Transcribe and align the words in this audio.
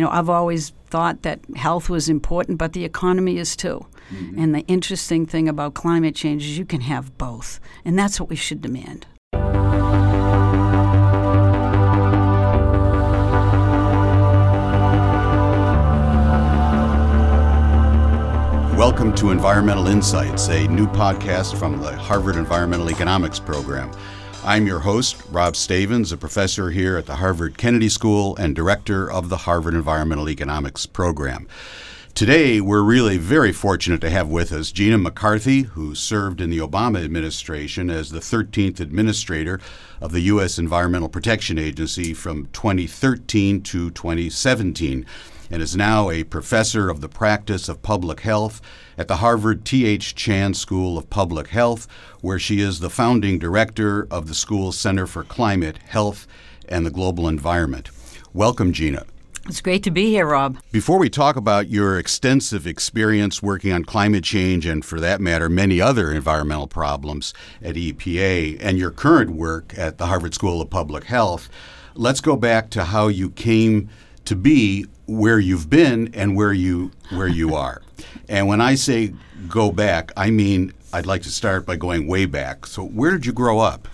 you 0.00 0.06
know, 0.06 0.12
I've 0.12 0.30
always 0.30 0.70
thought 0.88 1.24
that 1.24 1.40
health 1.56 1.90
was 1.90 2.08
important, 2.08 2.56
but 2.56 2.72
the 2.72 2.86
economy 2.86 3.36
is 3.36 3.54
too. 3.54 3.84
Mm-hmm. 4.10 4.38
And 4.38 4.54
the 4.54 4.60
interesting 4.60 5.26
thing 5.26 5.46
about 5.46 5.74
climate 5.74 6.14
change 6.14 6.42
is 6.42 6.56
you 6.56 6.64
can 6.64 6.80
have 6.80 7.18
both, 7.18 7.60
and 7.84 7.98
that's 7.98 8.18
what 8.18 8.30
we 8.30 8.34
should 8.34 8.62
demand. 8.62 9.04
Welcome 18.74 19.14
to 19.16 19.32
Environmental 19.32 19.86
Insights, 19.86 20.48
a 20.48 20.66
new 20.68 20.86
podcast 20.86 21.58
from 21.58 21.78
the 21.82 21.94
Harvard 21.98 22.36
Environmental 22.36 22.88
Economics 22.88 23.38
Program. 23.38 23.90
I'm 24.42 24.66
your 24.66 24.80
host, 24.80 25.22
Rob 25.28 25.54
Stavins, 25.54 26.12
a 26.12 26.16
professor 26.16 26.70
here 26.70 26.96
at 26.96 27.04
the 27.04 27.16
Harvard 27.16 27.58
Kennedy 27.58 27.90
School 27.90 28.34
and 28.36 28.56
director 28.56 29.10
of 29.10 29.28
the 29.28 29.36
Harvard 29.36 29.74
Environmental 29.74 30.30
Economics 30.30 30.86
Program. 30.86 31.46
Today, 32.14 32.58
we're 32.58 32.82
really 32.82 33.18
very 33.18 33.52
fortunate 33.52 34.00
to 34.00 34.08
have 34.08 34.28
with 34.28 34.50
us 34.50 34.72
Gina 34.72 34.96
McCarthy, 34.96 35.62
who 35.62 35.94
served 35.94 36.40
in 36.40 36.48
the 36.48 36.58
Obama 36.58 37.04
administration 37.04 37.90
as 37.90 38.10
the 38.10 38.20
13th 38.20 38.80
administrator 38.80 39.60
of 40.00 40.12
the 40.12 40.20
U.S. 40.22 40.58
Environmental 40.58 41.10
Protection 41.10 41.58
Agency 41.58 42.14
from 42.14 42.46
2013 42.46 43.60
to 43.62 43.90
2017 43.90 45.04
and 45.50 45.60
is 45.60 45.76
now 45.76 46.10
a 46.10 46.24
professor 46.24 46.88
of 46.88 47.00
the 47.00 47.08
practice 47.08 47.68
of 47.68 47.82
public 47.82 48.20
health 48.20 48.60
at 48.96 49.08
the 49.08 49.16
Harvard 49.16 49.64
T.H. 49.64 50.14
Chan 50.14 50.54
School 50.54 50.96
of 50.96 51.10
Public 51.10 51.48
Health, 51.48 51.88
where 52.20 52.38
she 52.38 52.60
is 52.60 52.80
the 52.80 52.90
founding 52.90 53.38
director 53.38 54.06
of 54.10 54.28
the 54.28 54.34
school's 54.34 54.78
Center 54.78 55.06
for 55.06 55.24
Climate, 55.24 55.78
Health, 55.78 56.26
and 56.68 56.86
the 56.86 56.90
Global 56.90 57.26
Environment. 57.26 57.90
Welcome, 58.32 58.72
Gina. 58.72 59.04
It's 59.46 59.60
great 59.60 59.82
to 59.84 59.90
be 59.90 60.10
here, 60.10 60.26
Rob. 60.26 60.58
Before 60.70 60.98
we 60.98 61.10
talk 61.10 61.34
about 61.34 61.68
your 61.68 61.98
extensive 61.98 62.66
experience 62.66 63.42
working 63.42 63.72
on 63.72 63.84
climate 63.84 64.22
change 64.22 64.66
and, 64.66 64.84
for 64.84 65.00
that 65.00 65.20
matter, 65.20 65.48
many 65.48 65.80
other 65.80 66.12
environmental 66.12 66.68
problems 66.68 67.34
at 67.60 67.74
EPA 67.74 68.58
and 68.60 68.78
your 68.78 68.92
current 68.92 69.30
work 69.30 69.76
at 69.76 69.98
the 69.98 70.06
Harvard 70.06 70.34
School 70.34 70.60
of 70.60 70.70
Public 70.70 71.04
Health, 71.04 71.48
let's 71.94 72.20
go 72.20 72.36
back 72.36 72.70
to 72.70 72.84
how 72.84 73.08
you 73.08 73.30
came 73.30 73.88
to 74.24 74.36
be 74.36 74.86
where 75.06 75.38
you've 75.38 75.68
been 75.68 76.14
and 76.14 76.36
where 76.36 76.52
you 76.52 76.90
where 77.10 77.28
you 77.28 77.54
are. 77.54 77.82
and 78.28 78.46
when 78.46 78.60
I 78.60 78.74
say 78.74 79.14
go 79.48 79.72
back, 79.72 80.12
I 80.16 80.30
mean 80.30 80.72
I'd 80.92 81.06
like 81.06 81.22
to 81.22 81.30
start 81.30 81.66
by 81.66 81.76
going 81.76 82.06
way 82.06 82.26
back. 82.26 82.66
So 82.66 82.84
where 82.84 83.12
did 83.12 83.26
you 83.26 83.32
grow 83.32 83.60
up? 83.60 83.88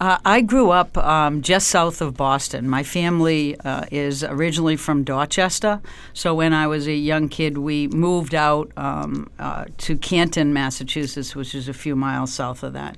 Uh, 0.00 0.18
I 0.24 0.42
grew 0.42 0.70
up 0.70 0.96
um, 0.98 1.42
just 1.42 1.68
south 1.68 2.00
of 2.00 2.16
Boston. 2.16 2.68
My 2.68 2.84
family 2.84 3.58
uh, 3.60 3.84
is 3.90 4.22
originally 4.22 4.76
from 4.76 5.02
Dorchester. 5.02 5.80
So 6.12 6.36
when 6.36 6.52
I 6.52 6.68
was 6.68 6.86
a 6.86 6.94
young 6.94 7.28
kid, 7.28 7.58
we 7.58 7.88
moved 7.88 8.34
out 8.34 8.70
um, 8.76 9.28
uh, 9.40 9.64
to 9.78 9.96
Canton, 9.96 10.52
Massachusetts, 10.52 11.34
which 11.34 11.52
is 11.52 11.68
a 11.68 11.74
few 11.74 11.96
miles 11.96 12.32
south 12.32 12.62
of 12.62 12.74
that. 12.74 12.96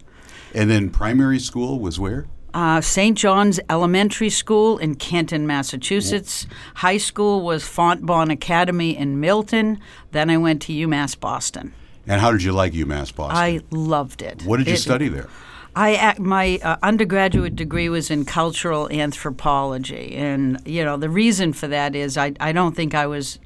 And 0.54 0.70
then 0.70 0.91
primary 0.91 1.38
school 1.38 1.78
was 1.78 1.98
where? 1.98 2.26
Uh, 2.52 2.80
St. 2.80 3.16
John's 3.16 3.60
Elementary 3.68 4.30
School 4.30 4.78
in 4.78 4.94
Canton, 4.94 5.46
Massachusetts. 5.46 6.46
High 6.76 6.98
school 6.98 7.42
was 7.42 7.62
Fontbonne 7.62 8.32
Academy 8.32 8.96
in 8.96 9.20
Milton. 9.20 9.80
Then 10.12 10.30
I 10.30 10.36
went 10.36 10.62
to 10.62 10.72
UMass 10.72 11.18
Boston. 11.18 11.72
And 12.06 12.20
how 12.20 12.32
did 12.32 12.42
you 12.42 12.52
like 12.52 12.72
UMass 12.72 13.14
Boston? 13.14 13.36
I 13.36 13.60
loved 13.70 14.22
it. 14.22 14.42
What 14.42 14.56
did 14.56 14.66
you 14.66 14.74
it, 14.74 14.78
study 14.78 15.08
there? 15.08 15.28
I 15.76 16.14
my 16.18 16.58
uh, 16.62 16.76
undergraduate 16.82 17.54
degree 17.54 17.88
was 17.88 18.10
in 18.10 18.24
cultural 18.24 18.90
anthropology, 18.90 20.16
and 20.16 20.60
you 20.66 20.84
know 20.84 20.96
the 20.96 21.08
reason 21.08 21.52
for 21.52 21.68
that 21.68 21.94
is 21.94 22.18
I 22.18 22.32
I 22.40 22.50
don't 22.50 22.74
think 22.74 22.94
I 22.94 23.06
was, 23.06 23.38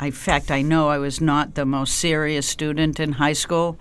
in 0.00 0.12
fact 0.12 0.52
I 0.52 0.62
know 0.62 0.88
I 0.88 0.98
was 0.98 1.20
not 1.20 1.56
the 1.56 1.66
most 1.66 1.96
serious 1.96 2.46
student 2.46 3.00
in 3.00 3.12
high 3.12 3.32
school. 3.32 3.78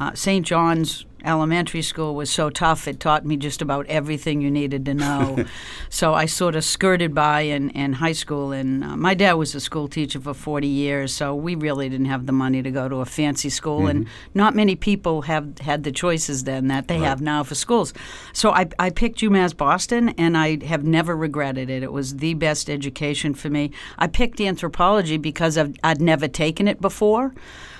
Uh, 0.00 0.12
St. 0.14 0.44
John's 0.44 1.06
elementary 1.24 1.82
school 1.82 2.14
was 2.14 2.30
so 2.30 2.50
tough, 2.50 2.86
it 2.86 3.00
taught 3.00 3.24
me 3.24 3.36
just 3.36 3.62
about 3.62 3.86
everything 3.86 4.40
you 4.40 4.50
needed 4.50 4.84
to 4.86 4.94
know. 4.94 5.44
so 5.88 6.14
I 6.14 6.26
sort 6.26 6.54
of 6.54 6.64
skirted 6.64 7.14
by 7.14 7.42
in, 7.42 7.70
in 7.70 7.94
high 7.94 8.12
school. 8.12 8.52
And 8.52 8.84
uh, 8.84 8.96
my 8.96 9.14
dad 9.14 9.34
was 9.34 9.54
a 9.54 9.60
school 9.60 9.88
teacher 9.88 10.20
for 10.20 10.34
40 10.34 10.66
years, 10.66 11.14
so 11.14 11.34
we 11.34 11.54
really 11.54 11.88
didn't 11.88 12.06
have 12.06 12.26
the 12.26 12.32
money 12.32 12.62
to 12.62 12.70
go 12.70 12.88
to 12.88 12.96
a 12.96 13.04
fancy 13.04 13.48
school. 13.48 13.80
Mm-hmm. 13.80 13.88
And 13.88 14.08
not 14.34 14.54
many 14.54 14.76
people 14.76 15.22
have 15.22 15.58
had 15.58 15.84
the 15.84 15.92
choices 15.92 16.44
then 16.44 16.68
that 16.68 16.88
they 16.88 16.98
right. 16.98 17.08
have 17.08 17.20
now 17.20 17.42
for 17.42 17.54
schools. 17.54 17.92
So 18.32 18.50
I, 18.50 18.68
I 18.78 18.90
picked 18.90 19.20
UMass 19.20 19.56
Boston, 19.56 20.10
and 20.10 20.36
I 20.36 20.64
have 20.64 20.84
never 20.84 21.16
regretted 21.16 21.70
it. 21.70 21.82
It 21.82 21.92
was 21.92 22.16
the 22.16 22.34
best 22.34 22.68
education 22.68 23.34
for 23.34 23.50
me. 23.50 23.70
I 23.98 24.06
picked 24.06 24.40
anthropology 24.40 25.16
because 25.16 25.58
I've, 25.58 25.74
I'd 25.82 26.00
never 26.00 26.28
taken 26.28 26.68
it 26.68 26.80
before. 26.80 27.34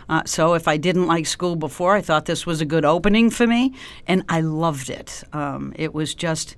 Uh, 0.08 0.22
so 0.24 0.54
if 0.54 0.68
I 0.68 0.76
didn't 0.76 1.06
like 1.06 1.26
school 1.26 1.56
before, 1.56 1.94
I 1.94 2.00
thought 2.00 2.26
this 2.26 2.46
was 2.46 2.60
a 2.60 2.64
good 2.64 2.84
opening 2.84 3.30
for 3.30 3.46
me, 3.46 3.72
and 4.06 4.24
I 4.28 4.40
loved 4.40 4.90
it. 4.90 5.24
Um, 5.32 5.72
it 5.76 5.94
was 5.94 6.14
just, 6.14 6.56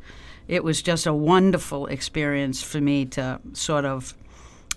it 0.49 0.65
was 0.65 0.83
just 0.83 1.07
a 1.07 1.15
wonderful 1.15 1.87
experience 1.87 2.63
for 2.63 2.81
me 2.81 3.05
to 3.07 3.41
sort 3.53 3.85
of 3.85 4.15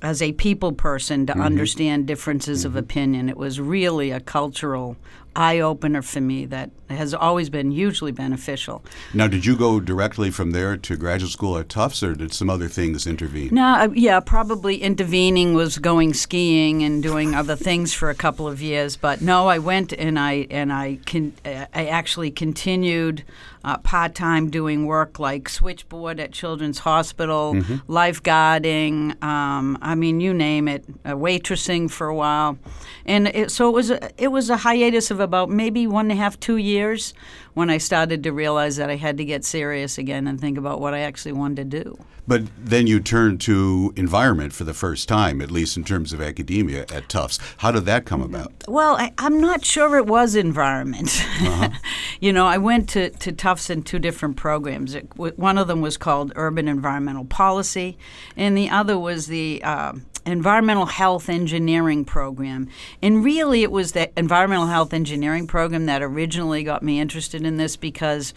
as 0.01 0.21
a 0.21 0.31
people 0.33 0.71
person 0.71 1.25
to 1.25 1.33
mm-hmm. 1.33 1.41
understand 1.41 2.07
differences 2.07 2.59
mm-hmm. 2.59 2.67
of 2.67 2.75
opinion. 2.75 3.29
It 3.29 3.37
was 3.37 3.59
really 3.59 4.11
a 4.11 4.19
cultural 4.19 4.95
eye 5.35 5.59
opener 5.59 6.01
for 6.01 6.21
me 6.21 6.45
that 6.45 6.71
has 6.89 7.13
always 7.13 7.49
been 7.49 7.71
hugely 7.71 8.11
beneficial. 8.11 8.83
Now, 9.13 9.27
did 9.27 9.45
you 9.45 9.55
go 9.55 9.79
directly 9.79 10.31
from 10.31 10.51
there 10.51 10.75
to 10.77 10.97
graduate 10.97 11.31
school 11.31 11.57
at 11.57 11.69
Tufts, 11.69 12.01
or 12.01 12.15
did 12.15 12.33
some 12.33 12.49
other 12.49 12.67
things 12.67 13.05
intervene? 13.05 13.49
No, 13.51 13.75
uh, 13.75 13.89
yeah, 13.93 14.19
probably 14.19 14.81
intervening 14.81 15.53
was 15.53 15.77
going 15.77 16.13
skiing 16.13 16.83
and 16.83 17.03
doing 17.03 17.35
other 17.35 17.55
things 17.55 17.93
for 17.93 18.09
a 18.09 18.15
couple 18.15 18.47
of 18.47 18.61
years. 18.61 18.97
But 18.97 19.21
no, 19.21 19.47
I 19.47 19.59
went 19.59 19.93
and 19.93 20.17
I 20.17 20.47
and 20.49 20.73
I 20.73 20.99
can 21.05 21.33
I 21.45 21.87
actually 21.87 22.31
continued 22.31 23.23
uh, 23.63 23.77
part 23.77 24.15
time 24.15 24.49
doing 24.49 24.85
work 24.85 25.19
like 25.19 25.49
switchboard 25.49 26.19
at 26.19 26.31
Children's 26.31 26.79
Hospital, 26.79 27.53
mm-hmm. 27.53 27.91
lifeguarding. 27.91 29.21
Um, 29.21 29.77
I 29.81 29.95
mean, 29.95 30.21
you 30.21 30.33
name 30.33 30.67
it, 30.67 30.85
uh, 31.05 31.11
waitressing 31.11 31.91
for 31.91 32.07
a 32.07 32.15
while, 32.15 32.57
and 33.05 33.27
it, 33.27 33.51
so 33.51 33.67
it 33.69 33.73
was 33.73 33.91
a, 33.91 34.21
it 34.21 34.29
was 34.29 34.49
a 34.49 34.57
hiatus 34.57 35.11
of 35.11 35.18
about 35.19 35.49
maybe 35.49 35.87
one 35.87 36.11
and 36.11 36.19
a 36.19 36.21
half, 36.21 36.39
two 36.39 36.57
years 36.57 37.13
when 37.53 37.69
I 37.69 37.77
started 37.77 38.23
to 38.23 38.31
realize 38.31 38.77
that 38.77 38.89
I 38.89 38.95
had 38.95 39.17
to 39.17 39.25
get 39.25 39.43
serious 39.43 39.97
again 39.97 40.27
and 40.27 40.39
think 40.39 40.57
about 40.57 40.79
what 40.79 40.93
I 40.93 40.99
actually 40.99 41.33
wanted 41.33 41.71
to 41.71 41.83
do. 41.83 41.99
But 42.29 42.43
then 42.63 42.85
you 42.85 42.99
turned 42.99 43.41
to 43.41 43.91
environment 43.95 44.53
for 44.53 44.63
the 44.63 44.73
first 44.75 45.09
time, 45.09 45.41
at 45.41 45.49
least 45.49 45.75
in 45.75 45.83
terms 45.83 46.13
of 46.13 46.21
academia 46.21 46.85
at 46.93 47.09
Tufts. 47.09 47.39
How 47.57 47.71
did 47.71 47.85
that 47.85 48.05
come 48.05 48.21
about? 48.21 48.53
Well, 48.67 48.97
I, 48.97 49.11
am 49.17 49.41
not 49.41 49.65
sure 49.65 49.97
it 49.97 50.05
was 50.05 50.35
environment. 50.35 51.09
Uh-huh. 51.41 51.69
you 52.19 52.31
know, 52.31 52.45
I 52.45 52.59
went 52.59 52.87
to, 52.89 53.09
to 53.09 53.31
Tufts 53.31 53.71
in 53.71 53.81
two 53.81 53.97
different 53.97 54.37
programs. 54.37 54.93
It, 54.93 55.07
one 55.17 55.57
of 55.57 55.67
them 55.67 55.81
was 55.81 55.97
called 55.97 56.31
Urban 56.35 56.67
Environmental 56.67 57.25
Policy, 57.25 57.97
and 58.37 58.55
the 58.55 58.69
other 58.69 58.99
was 58.99 59.25
the 59.25 59.63
uh, 59.63 59.93
environmental 60.25 60.85
health 60.85 61.29
engineering 61.29 62.05
program. 62.05 62.69
And 63.01 63.23
really, 63.23 63.63
it 63.63 63.71
was 63.71 63.93
the 63.93 64.09
environmental 64.17 64.67
health 64.67 64.93
engineering 64.93 65.47
program 65.47 65.85
that 65.85 66.01
originally 66.01 66.63
got 66.63 66.83
me 66.83 66.99
interested 66.99 67.43
in 67.43 67.57
this 67.57 67.75
because 67.75 68.33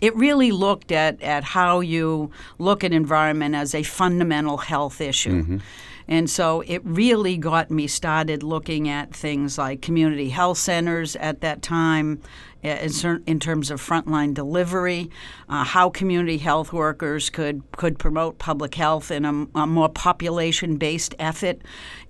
it 0.00 0.14
really 0.14 0.52
looked 0.52 0.92
at, 0.92 1.20
at 1.22 1.44
how 1.44 1.80
you 1.80 2.30
look 2.58 2.84
at 2.84 2.92
environment 2.92 3.54
as 3.54 3.74
a 3.74 3.82
fundamental 3.82 4.58
health 4.58 5.00
issue. 5.00 5.42
Mm-hmm. 5.42 5.58
And 6.08 6.30
so 6.30 6.62
it 6.62 6.80
really 6.84 7.36
got 7.36 7.70
me 7.70 7.86
started 7.86 8.42
looking 8.42 8.88
at 8.88 9.14
things 9.14 9.58
like 9.58 9.82
community 9.82 10.30
health 10.30 10.58
centers 10.58 11.16
at 11.16 11.42
that 11.42 11.60
time, 11.60 12.22
in 12.62 13.38
terms 13.38 13.70
of 13.70 13.80
frontline 13.80 14.34
delivery, 14.34 15.10
uh, 15.48 15.62
how 15.62 15.88
community 15.88 16.38
health 16.38 16.72
workers 16.72 17.30
could 17.30 17.62
could 17.72 17.98
promote 17.98 18.38
public 18.38 18.74
health 18.74 19.10
in 19.10 19.24
a, 19.24 19.46
a 19.54 19.66
more 19.66 19.88
population 19.88 20.76
based 20.76 21.14
effort, 21.20 21.58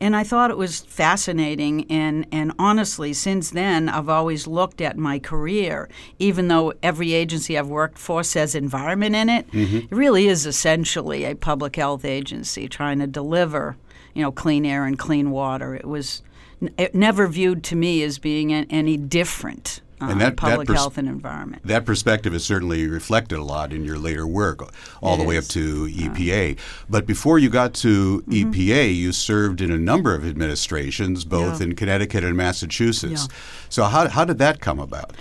and 0.00 0.17
I 0.17 0.25
thought 0.25 0.50
it 0.50 0.56
was 0.56 0.81
fascinating. 0.81 1.90
And 1.90 2.26
and 2.32 2.52
honestly, 2.58 3.12
since 3.12 3.50
then, 3.50 3.88
I've 3.90 4.08
always 4.08 4.46
looked 4.46 4.81
at 4.81 4.96
my 4.96 5.19
career, 5.19 5.88
even 6.19 6.49
though 6.49 6.73
every 6.82 7.12
agency 7.12 7.58
I've 7.58 7.69
worked 7.69 7.99
for 7.99 8.23
says 8.23 8.55
environment 8.55 9.14
in 9.14 9.28
it, 9.28 9.50
mm-hmm. 9.50 9.76
it 9.76 9.90
really 9.90 10.28
is 10.28 10.46
essentially 10.46 11.25
a 11.25 11.34
public 11.34 11.76
health 11.76 12.06
agency 12.06 12.69
trying 12.69 13.00
to 13.00 13.06
deliver, 13.06 13.76
you 14.14 14.23
know, 14.23 14.32
clean 14.32 14.64
air 14.64 14.87
and 14.87 14.99
clean 14.99 15.31
water. 15.31 15.75
It 15.75 15.87
was 15.87 16.23
it 16.78 16.94
never 16.94 17.28
viewed 17.28 17.62
to 17.64 17.76
me 17.76 18.02
as 18.02 18.19
being 18.19 18.52
any 18.52 18.96
different 18.96 19.82
and 20.00 20.21
that, 20.21 20.37
public 20.37 20.67
that 20.67 20.73
pers- 20.73 20.77
health 20.77 20.99
and 20.99 21.09
environment. 21.09 21.62
That 21.65 21.85
perspective 21.85 22.35
is 22.35 22.45
certainly 22.45 22.87
reflected 22.87 23.39
a 23.39 23.43
lot 23.43 23.73
in 23.73 23.85
your 23.85 23.99
later 23.99 24.27
work, 24.27 24.73
all 25.03 25.15
it 25.15 25.19
the 25.19 25.25
way 25.25 25.39
up 25.39 25.45
to 25.45 25.87
EPA. 25.87 26.56
Uh, 26.56 26.61
but 26.89 27.06
before 27.06 27.39
you 27.39 27.50
got 27.50 27.75
to 27.75 28.23
mm-hmm. 28.23 28.50
EPA, 28.50 28.95
you 28.95 29.12
served 29.12 29.61
in 29.61 29.71
a 29.71 29.79
number 29.79 30.15
of 30.15 30.27
administrations, 30.27 31.25
both 31.25 31.61
yeah. 31.61 31.69
in 31.69 31.75
Connecticut 31.75 32.25
and 32.25 32.37
Massachusetts. 32.37 33.29
Yeah. 33.31 33.37
So 33.69 33.85
how, 33.85 34.09
how 34.09 34.25
did 34.25 34.39
that 34.39 34.61
come 34.61 34.79
about? 34.79 35.15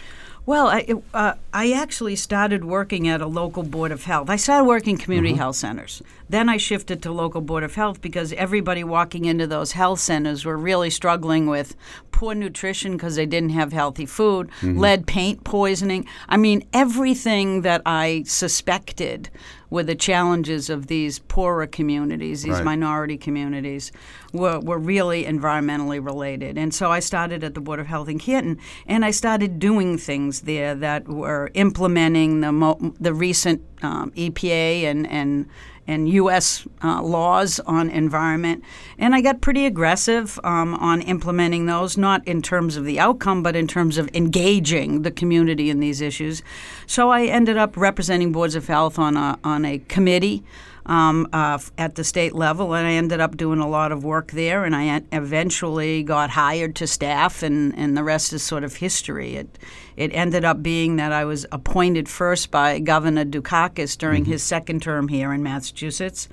Well, 0.48 0.68
I, 0.68 0.86
uh, 1.14 1.34
I 1.54 1.74
actually 1.74 2.16
started 2.16 2.64
working 2.64 3.06
at 3.10 3.20
a 3.22 3.28
local 3.28 3.64
board 3.64 3.92
of 3.92 4.06
health. 4.06 4.30
I 4.30 4.38
started 4.38 4.64
working 4.64 4.98
community 4.98 5.34
Mm-hmm. 5.34 5.40
health 5.40 5.58
centers. 5.58 6.02
Then 6.30 6.48
I 6.48 6.56
shifted 6.56 7.02
to 7.04 7.12
local 7.12 7.42
board 7.42 7.64
of 7.66 7.76
health 7.76 8.02
because 8.02 8.32
everybody 8.32 8.82
walking 8.84 9.26
into 9.26 9.46
those 9.46 9.74
health 9.74 10.00
centers 10.00 10.46
were 10.46 10.56
really 10.58 10.90
struggling 10.90 11.48
with 11.48 11.76
poor 12.12 12.34
nutrition 12.34 12.94
because 12.94 13.18
they 13.18 13.26
didn't 13.26 13.50
have 13.50 13.74
healthy 13.74 14.06
food, 14.06 14.48
Mm-hmm. 14.62 14.80
lead 14.80 15.06
paint 15.06 15.44
poisoning. 15.44 16.08
I 16.30 16.38
mean, 16.38 16.66
everything 16.72 17.64
that 17.64 17.82
I 17.86 18.24
suspected 18.26 19.30
were 19.70 19.84
the 19.84 19.96
challenges 19.96 20.70
of 20.70 20.88
these 20.88 21.20
poorer 21.20 21.68
communities, 21.68 22.44
these 22.44 22.54
Right. 22.54 22.64
minority 22.66 23.18
communities, 23.18 23.92
were, 24.34 24.60
were 24.60 24.78
really 24.78 25.26
environmentally 25.26 26.04
related. 26.04 26.58
And 26.58 26.74
so 26.74 26.92
I 26.92 27.00
started 27.00 27.44
at 27.44 27.54
the 27.54 27.62
Board 27.62 27.80
of 27.80 27.88
Health 27.88 28.10
in 28.10 28.20
Canton, 28.20 28.58
and 28.86 29.04
I 29.04 29.12
started 29.12 29.60
doing 29.60 29.98
things 29.98 30.42
there 30.42 30.74
that 30.76 31.08
were 31.08 31.52
implementing 31.54 32.42
the 32.42 32.52
mo- 32.52 32.94
the 33.00 33.14
recent 33.14 33.62
um, 33.82 34.12
EPA 34.12 34.84
and 34.84 35.08
and 35.08 35.50
and 35.90 36.10
U.S. 36.10 36.68
Uh, 36.84 37.02
laws 37.02 37.62
on 37.62 37.90
environment, 37.90 38.64
and 38.98 39.16
I 39.16 39.22
got 39.22 39.40
pretty 39.40 39.66
aggressive 39.66 40.38
um, 40.44 40.76
on 40.76 41.02
implementing 41.02 41.66
those, 41.66 41.98
not 41.98 42.28
in 42.28 42.42
terms 42.42 42.76
of 42.76 42.84
the 42.84 43.00
outcome, 43.00 43.42
but 43.42 43.56
in 43.56 43.68
terms 43.68 43.98
of 43.98 44.10
engaging 44.14 45.04
the 45.04 45.12
community 45.12 45.70
in 45.70 45.80
these 45.80 46.02
issues. 46.02 46.44
So 46.88 47.10
I 47.10 47.26
ended 47.26 47.58
up 47.58 47.78
representing 47.78 48.34
boards 48.34 48.56
of 48.56 48.68
health 48.68 49.00
on 49.00 49.16
a 49.16 49.40
on 49.44 49.64
a 49.64 49.80
committee 49.80 50.44
um, 50.88 51.28
uh, 51.34 51.60
at 51.78 51.96
the 51.96 52.04
state 52.04 52.34
level, 52.34 52.74
and 52.74 52.88
I 52.88 52.94
ended 52.94 53.20
up 53.20 53.38
doing 53.38 53.60
a 53.60 53.68
lot 53.68 53.92
of 53.92 54.04
work 54.04 54.32
there. 54.32 54.66
And 54.66 54.76
I 54.76 55.04
eventually 55.12 56.02
got 56.02 56.32
hired 56.32 56.76
to 56.78 56.88
staff, 56.88 57.44
and, 57.44 57.78
and 57.78 57.96
the 57.96 58.04
rest 58.04 58.34
is 58.34 58.42
sort 58.42 58.64
of 58.64 58.78
history. 58.78 59.36
It 59.36 59.60
it 59.96 60.12
ended 60.14 60.46
up 60.46 60.64
being 60.64 60.96
that 60.96 61.12
I 61.12 61.26
was 61.26 61.46
appointed 61.52 62.08
first 62.08 62.52
by 62.52 62.80
Governor 62.80 63.26
Dukakis 63.26 63.98
during 63.98 64.26
his 64.26 64.44
second 64.44 64.82
term 64.82 65.08
here 65.08 65.34
in 65.34 65.44
Massachusetts. 65.44 66.30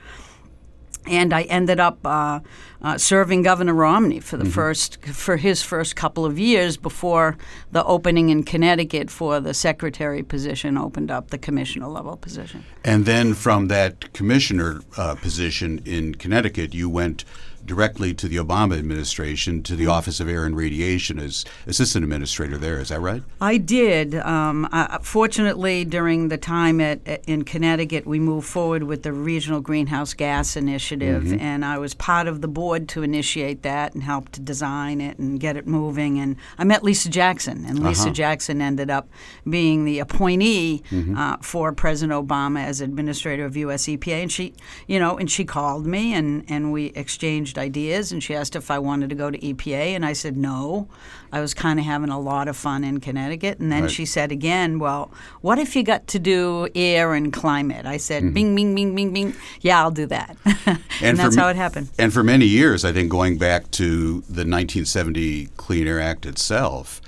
And 1.07 1.33
I 1.33 1.43
ended 1.43 1.81
up 1.81 1.99
uh, 2.05 2.41
uh, 2.83 2.99
serving 2.99 3.43
Governor 3.43 3.75
Romney 3.75 4.21
for 4.21 4.37
the 4.37 4.45
first 4.45 5.05
for 5.05 5.37
his 5.37 5.63
first 5.63 5.97
couple 5.97 6.25
of 6.25 6.39
years 6.39 6.77
before 6.77 7.37
the 7.73 7.85
opening 7.85 8.31
in 8.31 8.43
Connecticut 8.43 9.11
for 9.11 9.41
the 9.41 9.55
secretary 9.55 10.23
position 10.23 10.79
opened 10.79 11.11
up 11.11 11.31
the 11.31 11.39
commissioner 11.39 11.89
level 11.89 12.17
position. 12.17 12.65
And 12.85 13.05
then 13.07 13.35
from 13.35 13.69
that 13.69 14.13
commissioner 14.13 14.81
uh, 14.97 15.15
position 15.15 15.81
in 15.85 16.15
Connecticut, 16.15 16.75
you 16.75 16.89
went 16.89 17.25
directly 17.67 18.15
to 18.15 18.29
the 18.29 18.37
Obama 18.37 18.79
administration, 18.79 19.63
to 19.63 19.77
the 19.77 19.87
Office 19.87 20.21
of 20.21 20.29
Air 20.29 20.45
and 20.45 20.57
Radiation 20.57 21.19
as 21.19 21.45
assistant 21.67 22.05
administrator 22.05 22.57
there. 22.59 22.79
Is 22.81 22.89
that 22.91 23.01
right? 23.01 23.23
I 23.41 23.57
did. 23.57 24.15
Um, 24.17 24.69
fortunately, 25.03 25.85
during 25.85 26.29
the 26.29 26.37
time 26.37 26.81
at, 26.81 27.01
at- 27.07 27.25
in 27.27 27.45
Connecticut, 27.45 28.07
we 28.07 28.19
moved 28.21 28.47
forward 28.47 28.83
with 28.83 29.03
the 29.03 29.13
Regional 29.13 29.61
Greenhouse 29.61 30.13
Gas 30.15 30.57
Initiative, 30.57 31.33
and 31.41 31.65
I 31.65 31.79
was 31.79 31.95
part 31.95 32.27
of 32.27 32.41
the 32.41 32.49
board 32.49 32.89
to 32.91 33.03
initiate 33.03 33.63
that 33.63 33.95
and 33.95 34.03
help 34.03 34.29
to 34.31 34.41
design 34.41 35.01
it 35.01 35.19
and 35.19 35.39
get 35.41 35.57
it 35.57 35.67
moving. 35.67 36.19
And 36.19 36.37
I 36.59 36.65
met 36.65 36.83
Lisa 36.83 37.09
Jackson, 37.09 37.65
and 37.67 37.83
Lisa 37.83 38.11
Jackson 38.11 38.61
ended 38.61 38.91
up 38.91 39.09
being 39.49 39.85
the 39.85 39.99
appointee 40.01 40.83
uh, 41.17 41.37
for 41.41 41.73
President 41.73 42.13
Obama 42.29 42.65
as 42.65 42.81
administrator 42.81 43.45
of 43.45 43.57
US 43.57 43.85
EPA. 43.87 44.23
And 44.23 44.33
she, 44.33 44.55
you 44.87 44.99
know, 44.99 45.17
and 45.17 45.31
she 45.31 45.45
called 45.45 45.87
me, 45.87 46.13
and 46.15 46.45
and 46.49 46.73
we 46.73 46.87
exchanged 46.95 47.54
ideas, 47.59 48.13
and 48.13 48.23
she 48.23 48.35
asked 48.35 48.57
if 48.57 48.71
I 48.71 48.79
wanted 48.79 49.11
to 49.11 49.17
go 49.17 49.31
to 49.31 49.39
EPA, 49.39 49.95
and 49.95 50.05
I 50.05 50.13
said 50.13 50.37
no. 50.37 50.89
I 51.33 51.41
was 51.41 51.53
kind 51.53 51.81
of 51.81 51.85
having 51.85 52.11
a 52.11 52.21
lot 52.21 52.47
of 52.47 52.57
fun 52.57 52.85
in 52.85 53.01
Connecticut. 53.01 53.59
And 53.59 53.73
then 53.73 53.83
Right. 53.83 53.91
she 53.91 54.07
said 54.07 54.31
again, 54.31 54.79
Well, 54.79 55.11
what 55.41 55.59
if 55.59 55.75
you 55.75 55.83
got 55.83 56.07
to 56.09 56.19
do 56.19 56.69
air 56.75 57.13
and 57.15 57.33
climate? 57.33 57.87
I 57.87 57.97
said, 57.97 58.23
mm-hmm. 58.23 58.35
Bing, 58.35 58.55
bing, 58.55 58.75
bing, 58.75 58.95
bing, 58.95 59.13
bing. 59.13 59.35
Yeah, 59.61 59.81
I'll 59.81 59.91
do 59.91 60.07
that. 60.07 60.37
and, 60.67 60.79
for 61.01 61.17
that's 61.17 61.37
how 61.37 61.49
it 61.49 61.57
happened. 61.57 61.89
And 61.99 62.13
for 62.13 62.23
many 62.23 62.47
years, 62.47 62.85
I 62.85 62.93
think 62.93 63.11
going 63.11 63.37
back 63.37 63.71
to 63.73 64.21
the 64.23 64.47
1970 64.47 65.47
Clean 65.57 65.89
Air 65.89 66.01
Act 66.01 66.25
itself, 66.25 67.01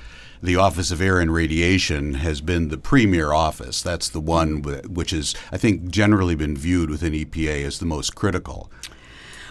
the 0.42 0.56
Office 0.56 0.90
of 0.90 1.00
Air 1.00 1.18
and 1.20 1.32
Radiation 1.32 2.14
has 2.14 2.40
been 2.40 2.68
the 2.68 2.78
premier 2.78 3.32
office. 3.32 3.82
That's 3.82 4.08
the 4.08 4.20
one 4.20 4.62
which 4.62 5.12
is, 5.12 5.34
I 5.50 5.56
think, 5.56 5.88
generally 5.88 6.34
been 6.34 6.56
viewed 6.56 6.90
within 6.90 7.12
EPA 7.12 7.64
as 7.64 7.78
the 7.78 7.86
most 7.86 8.14
critical. 8.14 8.70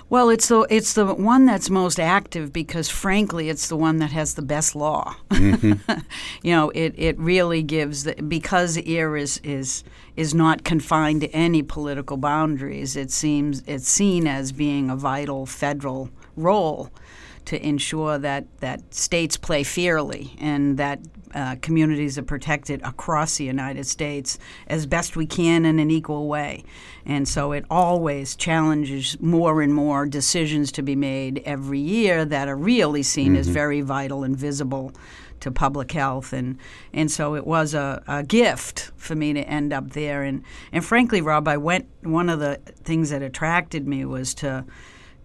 Well, 0.08 0.30
it's 0.30 0.48
the 0.50 0.68
it's 0.70 0.94
the 0.94 1.14
one 1.14 1.46
that's 1.46 1.70
most 1.70 2.00
active 2.00 2.54
because, 2.54 2.90
frankly, 2.90 3.50
it's 3.50 3.68
the 3.68 3.76
one 3.76 3.98
that 4.00 4.12
has 4.12 4.36
the 4.36 4.44
best 4.44 4.76
law. 4.76 5.16
Mm-hmm. 5.30 5.92
you 6.44 6.52
know, 6.52 6.70
it, 6.72 6.94
it 6.96 7.18
really 7.18 7.64
gives 7.64 8.04
the, 8.04 8.14
because 8.16 8.78
air 8.86 9.18
is 9.18 9.40
is 9.44 9.84
is 10.16 10.34
not 10.34 10.64
confined 10.64 11.22
to 11.22 11.30
any 11.32 11.64
political 11.64 12.18
boundaries. 12.18 12.96
It 12.96 13.10
seems 13.10 13.64
it's 13.66 13.90
seen 13.90 14.28
as 14.28 14.52
being 14.52 14.92
a 14.92 14.96
vital 14.96 15.48
federal 15.48 16.10
role 16.36 16.92
to 17.46 17.66
ensure 17.66 18.18
that 18.20 18.46
that 18.60 18.94
states 18.94 19.38
play 19.38 19.64
fairly 19.64 20.36
and 20.40 20.78
that 20.78 21.00
uh, 21.36 21.58
communities 21.62 22.18
are 22.18 22.24
protected 22.24 22.82
across 22.84 23.38
the 23.38 23.44
United 23.44 23.86
States 23.86 24.40
as 24.68 24.86
best 24.86 25.16
we 25.16 25.26
can 25.26 25.66
in 25.66 25.80
an 25.80 25.92
equal 25.92 26.28
way. 26.28 26.64
And 27.06 27.28
so 27.28 27.52
it 27.52 27.66
always 27.70 28.36
challenges 28.36 29.20
more 29.20 29.62
and 29.62 29.74
more 29.74 30.06
decisions 30.06 30.72
to 30.72 30.82
be 30.82 30.96
made 30.96 31.44
every 31.46 31.80
year 31.80 32.24
that 32.24 32.48
are 32.48 32.56
really 32.56 33.04
seen 33.04 33.36
as 33.36 33.48
very 33.48 33.82
vital 33.82 34.24
and 34.24 34.36
visible 34.36 34.94
to 35.42 35.52
public 35.52 35.92
health. 35.92 36.32
And 36.32 36.58
and 36.94 37.12
so 37.12 37.36
it 37.36 37.46
was 37.46 37.74
a, 37.74 38.02
a 38.08 38.24
gift 38.24 38.92
for 38.96 39.14
me 39.14 39.34
to 39.34 39.42
end 39.42 39.74
up 39.74 39.92
there. 39.92 40.24
And 40.24 40.42
and 40.72 40.84
frankly 40.84 41.22
Rob 41.22 41.48
I 41.48 41.58
went 41.58 41.88
one 42.02 42.30
of 42.30 42.40
the 42.40 42.62
things 42.84 43.10
that 43.10 43.22
attracted 43.22 43.88
me 43.88 44.06
was 44.06 44.34
to 44.36 44.66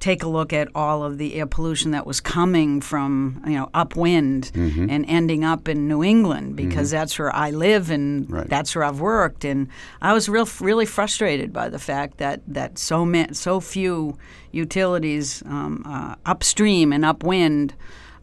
take 0.01 0.23
a 0.23 0.29
look 0.29 0.53
at 0.53 0.69
all 0.75 1.05
of 1.05 1.19
the 1.19 1.35
air 1.35 1.47
pollution 1.47 1.91
that 1.93 2.07
was 2.07 2.21
coming 2.21 2.81
from 2.81 3.43
you 3.47 3.53
know 3.55 3.69
upwind 3.75 4.51
and 4.55 5.05
ending 5.07 5.45
up 5.45 5.69
in 5.69 5.87
New 5.87 6.03
England 6.03 6.57
because 6.57 6.91
that's 6.91 7.19
where 7.19 7.35
I 7.35 7.51
live 7.51 7.91
and 7.91 8.31
Right. 8.31 8.49
that's 8.49 8.75
where 8.75 8.85
I've 8.85 9.01
worked. 9.01 9.45
And 9.45 9.69
I 10.03 10.13
was 10.13 10.29
real 10.29 10.49
really 10.61 10.87
frustrated 10.87 11.53
by 11.53 11.69
the 11.69 11.79
fact 11.79 12.17
that 12.19 12.41
that 12.49 12.79
so 12.79 13.05
ma- 13.05 13.33
so 13.33 13.61
few 13.61 14.17
utilities 14.53 15.43
um, 15.47 15.83
uh, 15.87 16.15
upstream 16.27 16.93
and 16.93 17.05
upwind 17.05 17.75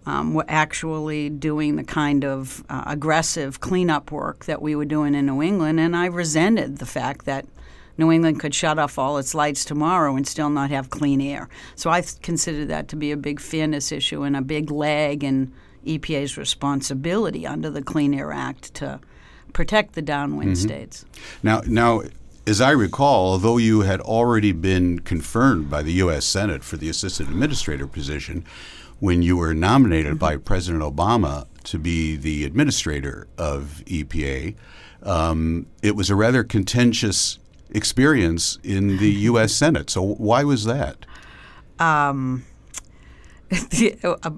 um, 0.05 0.33
were 0.33 0.45
actually 0.47 1.29
doing 1.29 1.75
the 1.75 1.83
kind 1.83 2.23
of 2.23 2.63
uh, 2.69 2.83
aggressive 2.87 3.59
cleanup 3.59 4.11
work 4.11 4.45
that 4.45 4.61
we 4.61 4.75
were 4.75 4.85
doing 4.85 5.13
in 5.13 5.25
New 5.25 5.41
England. 5.41 5.79
And 5.79 5.95
I 5.95 6.05
resented 6.05 6.77
the 6.77 6.85
fact 6.85 7.25
that 7.25 7.45
New 7.97 8.11
England 8.11 8.39
could 8.39 8.53
shut 8.53 8.77
off 8.77 8.97
all 8.97 9.17
its 9.17 9.33
lights 9.33 9.65
tomorrow 9.65 10.15
and 10.15 10.27
still 10.27 10.49
not 10.49 10.69
have 10.69 10.89
clean 10.89 11.21
air. 11.21 11.49
So 11.75 11.89
I 11.89 12.03
consider 12.21 12.65
that 12.65 12.87
to 12.89 12.95
be 12.95 13.11
a 13.11 13.17
big 13.17 13.39
fairness 13.39 13.91
issue 13.91 14.23
and 14.23 14.35
a 14.35 14.41
big 14.41 14.69
lag 14.71 15.23
in 15.23 15.51
EPA's 15.85 16.37
responsibility 16.37 17.47
under 17.47 17.69
the 17.69 17.81
Clean 17.81 18.13
Air 18.13 18.31
Act 18.31 18.73
to 18.75 18.99
protect 19.53 19.93
the 19.93 20.01
downwind 20.01 20.57
states. 20.57 21.05
Now, 21.41 21.61
now, 21.65 22.03
as 22.45 22.61
I 22.61 22.71
recall, 22.71 23.31
although 23.31 23.57
you 23.57 23.81
had 23.81 24.01
already 24.01 24.51
been 24.51 24.99
confirmed 24.99 25.69
by 25.69 25.81
the 25.81 25.93
U.S. 25.93 26.25
Senate 26.25 26.63
for 26.63 26.77
the 26.77 26.89
assistant 26.89 27.29
administrator 27.29 27.87
position, 27.87 28.45
when 28.99 29.21
you 29.21 29.37
were 29.37 29.53
nominated 29.53 30.17
by 30.19 30.37
President 30.37 30.83
Obama 30.83 31.47
to 31.65 31.77
be 31.77 32.15
the 32.15 32.45
administrator 32.45 33.27
of 33.37 33.83
EPA, 33.85 34.55
um, 35.03 35.67
it 35.81 35.95
was 35.95 36.09
a 36.09 36.15
rather 36.15 36.43
contentious 36.43 37.37
experience 37.71 38.57
in 38.63 38.97
the 38.97 39.11
U.S. 39.11 39.53
Senate. 39.53 39.89
So, 39.89 40.01
why 40.01 40.43
was 40.43 40.65
that? 40.65 41.05
Um, 41.79 42.45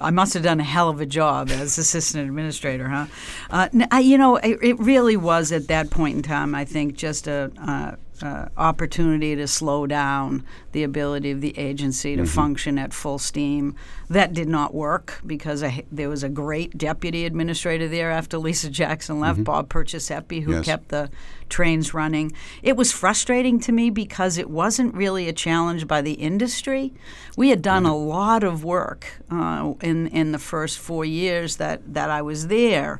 I 0.01 0.11
must 0.11 0.33
have 0.33 0.43
done 0.43 0.59
a 0.59 0.63
hell 0.63 0.89
of 0.89 1.01
a 1.01 1.05
job 1.05 1.49
as 1.49 1.77
assistant 1.77 2.27
administrator, 2.27 2.89
huh? 2.89 3.05
Uh, 3.49 3.97
you 3.97 4.17
know, 4.17 4.35
it, 4.37 4.59
it 4.61 4.79
really 4.79 5.17
was 5.17 5.51
at 5.51 5.67
that 5.67 5.89
point 5.89 6.17
in 6.17 6.23
time. 6.23 6.53
I 6.53 6.65
think 6.65 6.95
just 6.95 7.27
a. 7.27 7.51
Uh, 7.59 7.95
uh, 8.21 8.47
opportunity 8.57 9.35
to 9.35 9.47
slow 9.47 9.87
down 9.87 10.43
the 10.71 10.83
ability 10.83 11.31
of 11.31 11.41
the 11.41 11.57
agency 11.57 12.15
to 12.15 12.25
function 12.25 12.77
at 12.77 12.93
full 12.93 13.17
steam. 13.19 13.75
That 14.09 14.33
did 14.33 14.47
not 14.47 14.73
work 14.73 15.21
because 15.25 15.63
I, 15.63 15.83
there 15.91 16.09
was 16.09 16.23
a 16.23 16.29
great 16.29 16.77
deputy 16.77 17.25
administrator 17.25 17.87
there 17.87 18.11
after 18.11 18.37
Lisa 18.37 18.69
Jackson 18.69 19.19
left, 19.19 19.43
Bob 19.43 19.69
Perciasepe, 19.69 20.43
who 20.43 20.53
Yes. 20.53 20.65
kept 20.65 20.89
the 20.89 21.09
trains 21.47 21.93
running. 21.93 22.31
It 22.61 22.75
was 22.75 22.91
frustrating 22.91 23.59
to 23.61 23.71
me 23.71 23.89
because 23.89 24.37
it 24.37 24.49
wasn't 24.49 24.93
really 24.95 25.27
a 25.27 25.33
challenge 25.33 25.87
by 25.87 26.01
the 26.01 26.13
industry. 26.13 26.93
We 27.37 27.49
had 27.49 27.61
done 27.61 27.85
a 27.85 27.95
lot 27.95 28.43
of 28.43 28.63
work 28.63 29.19
uh, 29.31 29.73
in 29.81 30.07
in 30.07 30.31
the 30.31 30.39
first 30.39 30.77
four 30.77 31.05
years 31.05 31.55
that 31.57 31.93
that 31.93 32.09
I 32.09 32.21
was 32.21 32.47
there. 32.47 32.99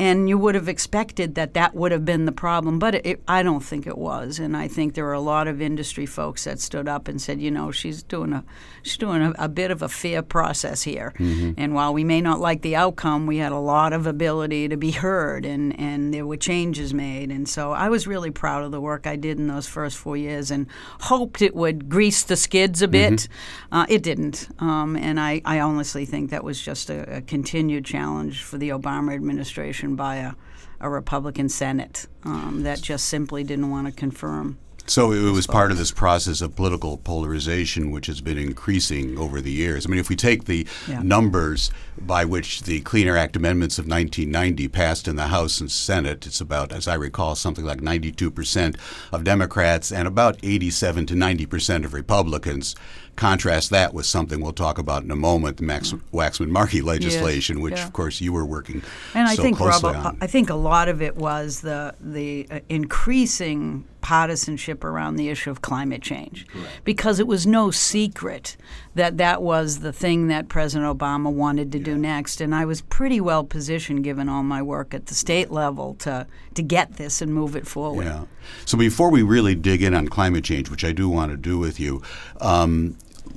And 0.00 0.30
you 0.30 0.38
would 0.38 0.54
have 0.54 0.66
expected 0.66 1.34
that 1.34 1.52
that 1.52 1.74
would 1.74 1.92
have 1.92 2.06
been 2.06 2.24
the 2.24 2.32
problem, 2.32 2.78
but 2.78 2.94
it, 3.06 3.22
I 3.28 3.42
don't 3.42 3.60
think 3.60 3.86
it 3.86 3.98
was. 3.98 4.38
And 4.38 4.56
I 4.56 4.66
think 4.66 4.94
there 4.94 5.04
were 5.04 5.12
a 5.12 5.20
lot 5.20 5.46
of 5.46 5.60
industry 5.60 6.06
folks 6.06 6.44
that 6.44 6.58
stood 6.58 6.88
up 6.88 7.06
and 7.06 7.20
said, 7.20 7.38
you 7.38 7.50
know, 7.50 7.70
she's 7.70 8.02
doing 8.02 8.32
a 8.32 8.42
she's 8.82 8.96
doing 8.96 9.20
a, 9.20 9.34
a 9.38 9.46
bit 9.46 9.70
of 9.70 9.82
a 9.82 9.90
fair 9.90 10.22
process 10.22 10.82
here. 10.82 11.12
Mm-hmm. 11.18 11.52
And 11.58 11.74
while 11.74 11.92
we 11.92 12.02
may 12.02 12.22
not 12.22 12.40
like 12.40 12.62
the 12.62 12.76
outcome, 12.76 13.26
we 13.26 13.36
had 13.36 13.52
a 13.52 13.58
lot 13.58 13.92
of 13.92 14.06
ability 14.06 14.68
to 14.68 14.78
be 14.78 14.90
heard, 14.90 15.44
and 15.44 15.78
and 15.78 16.14
there 16.14 16.26
were 16.26 16.38
changes 16.38 16.94
made. 16.94 17.30
And 17.30 17.46
so 17.46 17.72
I 17.72 17.90
was 17.90 18.06
really 18.06 18.30
proud 18.30 18.64
of 18.64 18.72
the 18.72 18.80
work 18.80 19.06
I 19.06 19.16
did 19.16 19.38
in 19.38 19.48
those 19.48 19.66
first 19.66 19.98
four 19.98 20.16
years, 20.16 20.50
and 20.50 20.66
hoped 21.00 21.42
it 21.42 21.54
would 21.54 21.90
grease 21.90 22.24
the 22.24 22.36
skids 22.36 22.80
a 22.80 22.88
bit. 22.88 23.12
Mm-hmm. 23.12 23.76
Uh, 23.76 23.86
it 23.90 24.02
didn't, 24.02 24.48
um, 24.60 24.96
and 24.96 25.20
I, 25.20 25.42
I 25.44 25.60
honestly 25.60 26.06
think 26.06 26.30
that 26.30 26.42
was 26.42 26.58
just 26.58 26.88
a, 26.88 27.16
a 27.16 27.20
continued 27.20 27.84
challenge 27.84 28.42
for 28.42 28.56
the 28.56 28.70
Obama 28.70 29.14
administration 29.14 29.89
by 29.96 30.16
a, 30.16 30.32
a 30.80 30.88
Republican 30.90 31.48
Senate 31.48 32.06
um, 32.24 32.62
that 32.62 32.80
just 32.80 33.06
simply 33.06 33.44
didn't 33.44 33.70
want 33.70 33.86
to 33.86 33.92
confirm. 33.92 34.58
So 34.90 35.12
it 35.12 35.30
was 35.30 35.46
part 35.46 35.70
of 35.70 35.78
this 35.78 35.92
process 35.92 36.40
of 36.40 36.56
political 36.56 36.96
polarization, 36.96 37.92
which 37.92 38.08
has 38.08 38.20
been 38.20 38.36
increasing 38.36 39.16
over 39.18 39.40
the 39.40 39.52
years. 39.52 39.86
I 39.86 39.88
mean, 39.88 40.00
if 40.00 40.08
we 40.08 40.16
take 40.16 40.46
the 40.46 40.66
yeah. 40.88 41.00
numbers 41.00 41.70
by 41.96 42.24
which 42.24 42.62
the 42.62 42.80
Clean 42.80 43.06
Air 43.06 43.16
Act 43.16 43.36
amendments 43.36 43.78
of 43.78 43.86
1990 43.86 44.66
passed 44.66 45.06
in 45.06 45.14
the 45.14 45.28
House 45.28 45.60
and 45.60 45.70
Senate, 45.70 46.26
it's 46.26 46.40
about, 46.40 46.72
as 46.72 46.88
I 46.88 46.94
recall, 46.94 47.36
something 47.36 47.64
like 47.64 47.80
92% 47.80 48.76
of 49.12 49.22
Democrats 49.22 49.92
and 49.92 50.08
about 50.08 50.38
87 50.42 51.06
to 51.06 51.14
90% 51.14 51.84
of 51.84 51.94
Republicans. 51.94 52.74
Contrast 53.14 53.70
that 53.70 53.94
with 53.94 54.06
something 54.06 54.40
we'll 54.40 54.52
talk 54.52 54.76
about 54.76 55.04
in 55.04 55.10
a 55.12 55.16
moment, 55.16 55.58
the 55.58 55.62
Max 55.62 55.92
Waxman-Markey 56.12 56.80
legislation, 56.80 57.58
yes, 57.58 57.62
which 57.62 57.76
yeah. 57.76 57.86
of 57.86 57.92
course 57.92 58.20
you 58.20 58.32
were 58.32 58.44
working 58.44 58.82
and 59.14 59.28
I 59.28 59.36
so 59.36 59.42
think, 59.42 59.56
closely 59.56 59.92
Rob, 59.92 60.06
on. 60.06 60.18
I 60.20 60.26
think 60.26 60.50
a 60.50 60.54
lot 60.54 60.88
of 60.88 61.00
it 61.00 61.16
was 61.16 61.60
the 61.60 61.94
the 62.00 62.48
uh, 62.50 62.60
increasing 62.68 63.84
partisanship 64.00 64.84
around 64.84 65.16
the 65.16 65.28
issue 65.28 65.50
of 65.50 65.62
climate 65.62 66.02
change, 66.02 66.46
Correct. 66.48 66.84
because 66.84 67.18
it 67.20 67.26
was 67.26 67.46
no 67.46 67.70
secret 67.70 68.56
that 68.94 69.18
that 69.18 69.42
was 69.42 69.80
the 69.80 69.92
thing 69.92 70.28
that 70.28 70.48
President 70.48 70.98
Obama 70.98 71.32
wanted 71.32 71.70
to 71.72 71.78
yeah. 71.78 71.84
do 71.84 71.98
next, 71.98 72.40
and 72.40 72.54
I 72.54 72.64
was 72.64 72.80
pretty 72.82 73.20
well 73.20 73.44
positioned, 73.44 74.04
given 74.04 74.28
all 74.28 74.42
my 74.42 74.62
work 74.62 74.94
at 74.94 75.06
the 75.06 75.14
state 75.14 75.50
level, 75.50 75.94
to 76.00 76.26
to 76.54 76.62
get 76.62 76.96
this 76.96 77.22
and 77.22 77.32
move 77.32 77.56
it 77.56 77.66
forward. 77.66 78.04
Yeah. 78.04 78.24
So 78.64 78.76
before 78.76 79.10
we 79.10 79.22
really 79.22 79.54
dig 79.54 79.82
in 79.82 79.94
on 79.94 80.08
climate 80.08 80.44
change, 80.44 80.70
which 80.70 80.84
I 80.84 80.92
do 80.92 81.08
want 81.08 81.30
to 81.30 81.36
do 81.36 81.58
with 81.58 81.78
you. 81.78 82.02
Um, 82.40 82.96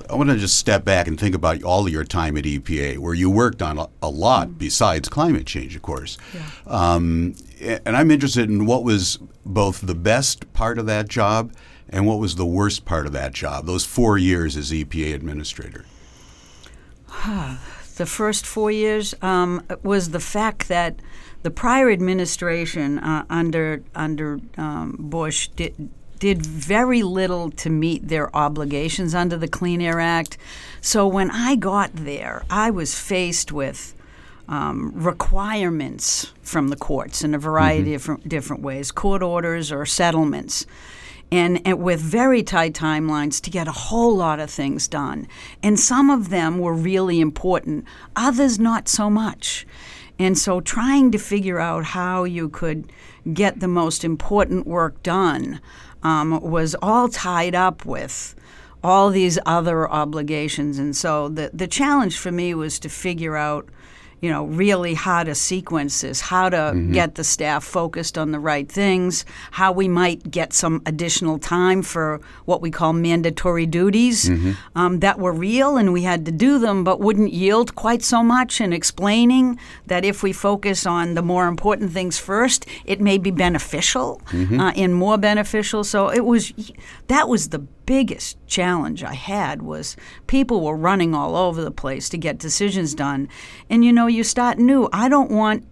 I 0.09 0.15
want 0.15 0.29
to 0.29 0.37
just 0.37 0.57
step 0.57 0.85
back 0.85 1.07
and 1.07 1.19
think 1.19 1.35
about 1.35 1.63
all 1.63 1.85
of 1.85 1.91
your 1.91 2.03
time 2.03 2.35
at 2.37 2.45
EPA, 2.45 2.97
where 2.97 3.13
you 3.13 3.29
worked 3.29 3.61
on 3.61 3.77
a, 3.77 3.87
a 4.01 4.09
lot 4.09 4.47
mm-hmm. 4.47 4.57
besides 4.57 5.09
climate 5.09 5.45
change, 5.45 5.75
of 5.75 5.81
course. 5.81 6.17
Yeah. 6.33 6.49
Um, 6.65 7.35
and 7.61 7.95
I'm 7.95 8.11
interested 8.11 8.49
in 8.49 8.65
what 8.65 8.83
was 8.83 9.19
both 9.45 9.81
the 9.81 9.95
best 9.95 10.51
part 10.53 10.77
of 10.77 10.85
that 10.85 11.07
job 11.07 11.53
and 11.89 12.07
what 12.07 12.19
was 12.19 12.35
the 12.35 12.45
worst 12.45 12.85
part 12.85 13.05
of 13.05 13.11
that 13.13 13.33
job, 13.33 13.65
those 13.65 13.85
four 13.85 14.17
years 14.17 14.57
as 14.57 14.71
EPA 14.71 15.13
administrator. 15.13 15.85
the 17.97 18.05
first 18.05 18.45
four 18.45 18.71
years 18.71 19.13
um, 19.21 19.63
was 19.83 20.09
the 20.09 20.19
fact 20.19 20.67
that 20.67 20.95
the 21.43 21.51
prior 21.51 21.91
administration 21.91 22.99
uh, 22.99 23.25
under 23.29 23.83
under 23.93 24.39
um, 24.57 24.95
Bush 24.97 25.49
did 25.49 25.89
did 26.19 26.45
very 26.45 27.03
little 27.03 27.51
to 27.51 27.69
meet 27.69 28.07
their 28.07 28.33
obligations 28.35 29.13
under 29.13 29.35
the 29.35 29.47
Clean 29.47 29.81
Air 29.81 29.99
Act. 29.99 30.37
So 30.79 31.05
when 31.05 31.29
I 31.29 31.57
got 31.57 31.91
there, 31.93 32.43
I 32.49 32.69
was 32.69 32.97
faced 32.97 33.51
with 33.51 33.93
um, 34.47 34.91
requirements 34.93 36.33
from 36.41 36.67
the 36.67 36.75
courts 36.75 37.23
in 37.23 37.33
a 37.33 37.39
variety 37.39 37.79
mm-hmm. 37.79 37.87
of 37.87 37.93
different, 37.93 38.29
different 38.29 38.63
ways, 38.63 38.91
court 38.91 39.23
orders 39.23 39.71
or 39.71 39.85
settlements. 39.85 40.65
And, 41.31 41.61
and, 41.65 41.81
with 41.81 41.99
very 41.99 42.43
tight 42.43 42.73
timelines 42.73 43.41
to 43.41 43.49
get 43.49 43.67
a 43.67 43.71
whole 43.71 44.15
lot 44.15 44.39
of 44.39 44.51
things 44.51 44.87
done. 44.87 45.27
And 45.63 45.79
some 45.79 46.11
of 46.11 46.29
them 46.29 46.59
were 46.59 46.75
really 46.75 47.19
important, 47.19 47.85
others 48.15 48.59
not 48.59 48.87
so 48.87 49.09
much. 49.09 49.65
And 50.19 50.37
so 50.37 50.61
trying 50.61 51.11
to 51.11 51.17
figure 51.17 51.59
out 51.59 51.85
how 51.85 52.23
you 52.23 52.49
could 52.49 52.91
get 53.33 53.61
the 53.61 53.67
most 53.67 54.03
important 54.03 54.67
work 54.67 55.01
done 55.01 55.59
um, 56.03 56.39
was 56.41 56.75
all 56.81 57.07
tied 57.07 57.55
up 57.55 57.85
with 57.85 58.35
all 58.83 59.09
these 59.09 59.39
other 59.45 59.89
obligations. 59.89 60.77
And 60.77 60.95
so 60.95 61.29
the, 61.29 61.49
the 61.53 61.67
challenge 61.67 62.17
for 62.17 62.31
me 62.31 62.53
was 62.53 62.79
to 62.79 62.89
figure 62.89 63.37
out 63.37 63.69
you 64.23 64.29
know, 64.29 64.45
really 64.45 64.93
how 64.93 65.21
to 65.21 65.35
sequence 65.35 65.99
this, 65.99 66.21
how 66.21 66.47
to 66.47 66.55
mm-hmm. 66.55 66.93
get 66.93 67.15
the 67.15 67.25
staff 67.25 67.61
focused 67.61 68.17
on 68.17 68.31
the 68.31 68.39
right 68.39 68.71
things, 68.71 69.25
how 69.51 69.69
we 69.73 69.89
might 69.89 70.31
get 70.31 70.53
some 70.53 70.81
additional 70.85 71.37
time 71.37 71.81
for 71.81 72.21
what 72.45 72.61
we 72.61 72.71
call 72.71 72.93
mandatory 72.93 73.65
duties 73.65 74.29
mm-hmm. 74.29 74.53
um, 74.77 75.01
that 75.01 75.19
were 75.19 75.33
real 75.33 75.75
and 75.75 75.91
we 75.91 76.03
had 76.03 76.25
to 76.25 76.31
do 76.31 76.57
them, 76.57 76.85
but 76.85 77.01
wouldn't 77.01 77.33
yield 77.33 77.75
quite 77.75 78.01
so 78.01 78.23
much. 78.23 78.61
And 78.61 78.73
explaining 78.73 79.59
that 79.87 80.05
if 80.05 80.23
we 80.23 80.31
focus 80.31 80.85
on 80.85 81.15
the 81.15 81.21
more 81.21 81.47
important 81.47 81.91
things 81.91 82.17
first, 82.17 82.65
it 82.85 83.01
may 83.01 83.17
be 83.17 83.29
beneficial 83.29 84.21
mm-hmm. 84.27 84.57
uh, 84.57 84.71
and 84.77 84.95
more 84.95 85.17
beneficial. 85.17 85.83
So 85.83 86.07
it 86.07 86.23
was 86.23 86.53
that 87.07 87.27
was 87.27 87.49
the 87.49 87.59
biggest 87.85 88.37
challenge 88.47 89.03
I 89.03 89.13
had 89.13 89.61
was 89.61 89.95
people 90.27 90.61
were 90.61 90.75
running 90.75 91.13
all 91.13 91.35
over 91.35 91.63
the 91.63 91.71
place 91.71 92.09
to 92.09 92.17
get 92.17 92.37
decisions 92.37 92.93
done. 92.93 93.29
And 93.69 93.83
you 93.83 93.93
know, 93.93 94.07
you 94.07 94.23
start 94.23 94.57
new. 94.57 94.89
I 94.93 95.09
don't 95.09 95.31
want 95.31 95.65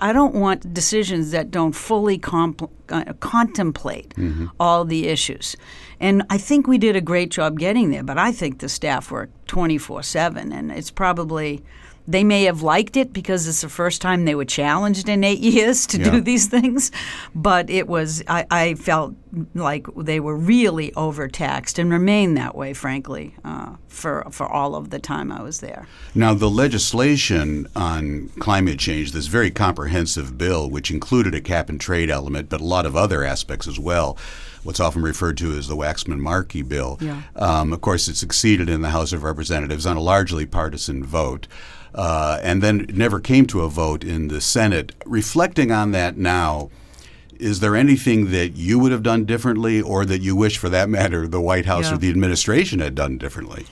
I 0.00 0.12
don't 0.12 0.34
want 0.34 0.72
decisions 0.72 1.32
that 1.32 1.50
don't 1.50 1.72
fully 1.72 2.18
comp- 2.18 2.70
uh, 2.88 3.12
contemplate 3.20 4.10
mm-hmm. 4.10 4.46
all 4.58 4.84
the 4.84 5.08
issues. 5.08 5.56
And 5.98 6.22
I 6.30 6.38
think 6.38 6.66
we 6.66 6.78
did 6.78 6.96
a 6.96 7.00
great 7.00 7.30
job 7.30 7.58
getting 7.58 7.90
there, 7.90 8.04
but 8.04 8.16
I 8.16 8.32
think 8.32 8.60
the 8.60 8.68
staff 8.68 9.10
worked 9.10 9.48
24 9.48 10.02
7, 10.02 10.52
and 10.52 10.70
it's 10.70 10.90
probably 10.90 11.62
they 12.08 12.24
may 12.24 12.44
have 12.44 12.62
liked 12.62 12.96
it 12.96 13.12
because 13.12 13.46
it's 13.46 13.60
the 13.60 13.68
first 13.68 14.00
time 14.00 14.24
they 14.24 14.34
were 14.34 14.44
challenged 14.44 15.08
in 15.08 15.22
eight 15.22 15.38
years 15.40 15.86
to 15.88 15.98
yeah. 15.98 16.10
do 16.10 16.20
these 16.20 16.46
things, 16.48 16.90
but 17.34 17.70
it 17.70 17.86
was 17.86 18.22
I, 18.26 18.46
I, 18.50 18.74
felt 18.74 19.14
like 19.54 19.86
they 19.96 20.20
were 20.20 20.36
really 20.36 20.92
overtaxed 20.94 21.78
and 21.78 21.90
remain 21.90 22.34
that 22.34 22.54
way, 22.54 22.72
frankly, 22.72 23.34
uh, 23.44 23.76
for 23.88 24.26
for 24.30 24.46
all 24.46 24.74
of 24.74 24.90
the 24.90 24.98
time 24.98 25.30
I 25.30 25.42
was 25.42 25.60
there. 25.60 25.86
Now, 26.14 26.34
the 26.34 26.50
legislation 26.50 27.66
on 27.76 28.30
climate 28.38 28.78
change, 28.78 29.12
this 29.12 29.26
very 29.26 29.50
comprehensive 29.50 30.36
bill, 30.36 30.68
which 30.68 30.90
included 30.90 31.34
a 31.34 31.40
cap 31.40 31.68
and 31.68 31.80
trade 31.80 32.10
element, 32.10 32.48
but 32.48 32.60
a 32.60 32.64
lot 32.64 32.86
of 32.86 32.96
other 32.96 33.24
aspects 33.24 33.66
as 33.66 33.78
well 33.78 34.16
what's 34.62 34.78
often 34.78 35.00
referred 35.00 35.38
to 35.38 35.56
as 35.56 35.68
the 35.68 35.76
Waxman-Markey 35.76 36.60
bill. 36.60 36.98
Yeah. 37.00 37.22
Um, 37.34 37.72
of 37.72 37.80
course, 37.80 38.08
it 38.08 38.16
succeeded 38.16 38.68
in 38.68 38.82
the 38.82 38.90
House 38.90 39.14
of 39.14 39.22
Representatives 39.22 39.86
on 39.86 39.96
a 39.96 40.02
largely 40.02 40.44
partisan 40.44 41.02
vote 41.02 41.48
uh, 41.94 42.38
and 42.42 42.62
then 42.62 42.86
never 42.92 43.20
came 43.20 43.46
to 43.46 43.62
a 43.62 43.68
vote 43.68 44.04
in 44.04 44.28
the 44.28 44.40
Senate. 44.40 44.92
Reflecting 45.04 45.72
on 45.72 45.92
that 45.92 46.16
now, 46.16 46.70
is 47.40 47.60
there 47.60 47.74
anything 47.74 48.30
that 48.30 48.56
you 48.56 48.78
would 48.78 48.92
have 48.92 49.02
done 49.02 49.24
differently, 49.24 49.80
or 49.80 50.04
that 50.04 50.20
you 50.20 50.36
wish, 50.36 50.58
for 50.58 50.68
that 50.68 50.88
matter, 50.88 51.26
the 51.26 51.40
White 51.40 51.66
House 51.66 51.86
yeah. 51.86 51.94
or 51.94 51.98
the 51.98 52.10
administration 52.10 52.80
had 52.80 52.94
done 52.94 53.18
differently? 53.18 53.66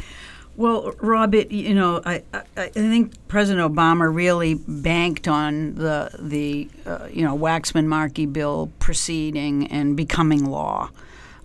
Well, 0.56 0.92
Rob, 0.98 1.36
it, 1.36 1.52
you 1.52 1.72
know, 1.72 2.02
I, 2.04 2.24
I, 2.34 2.42
I, 2.56 2.68
think 2.70 3.12
President 3.28 3.72
Obama 3.72 4.12
really 4.12 4.54
banked 4.54 5.28
on 5.28 5.76
the 5.76 6.10
the 6.18 6.68
uh, 6.84 7.06
you 7.12 7.22
know 7.22 7.38
Waxman-Markey 7.38 8.26
bill 8.26 8.72
proceeding 8.80 9.68
and 9.68 9.96
becoming 9.96 10.44
law. 10.46 10.90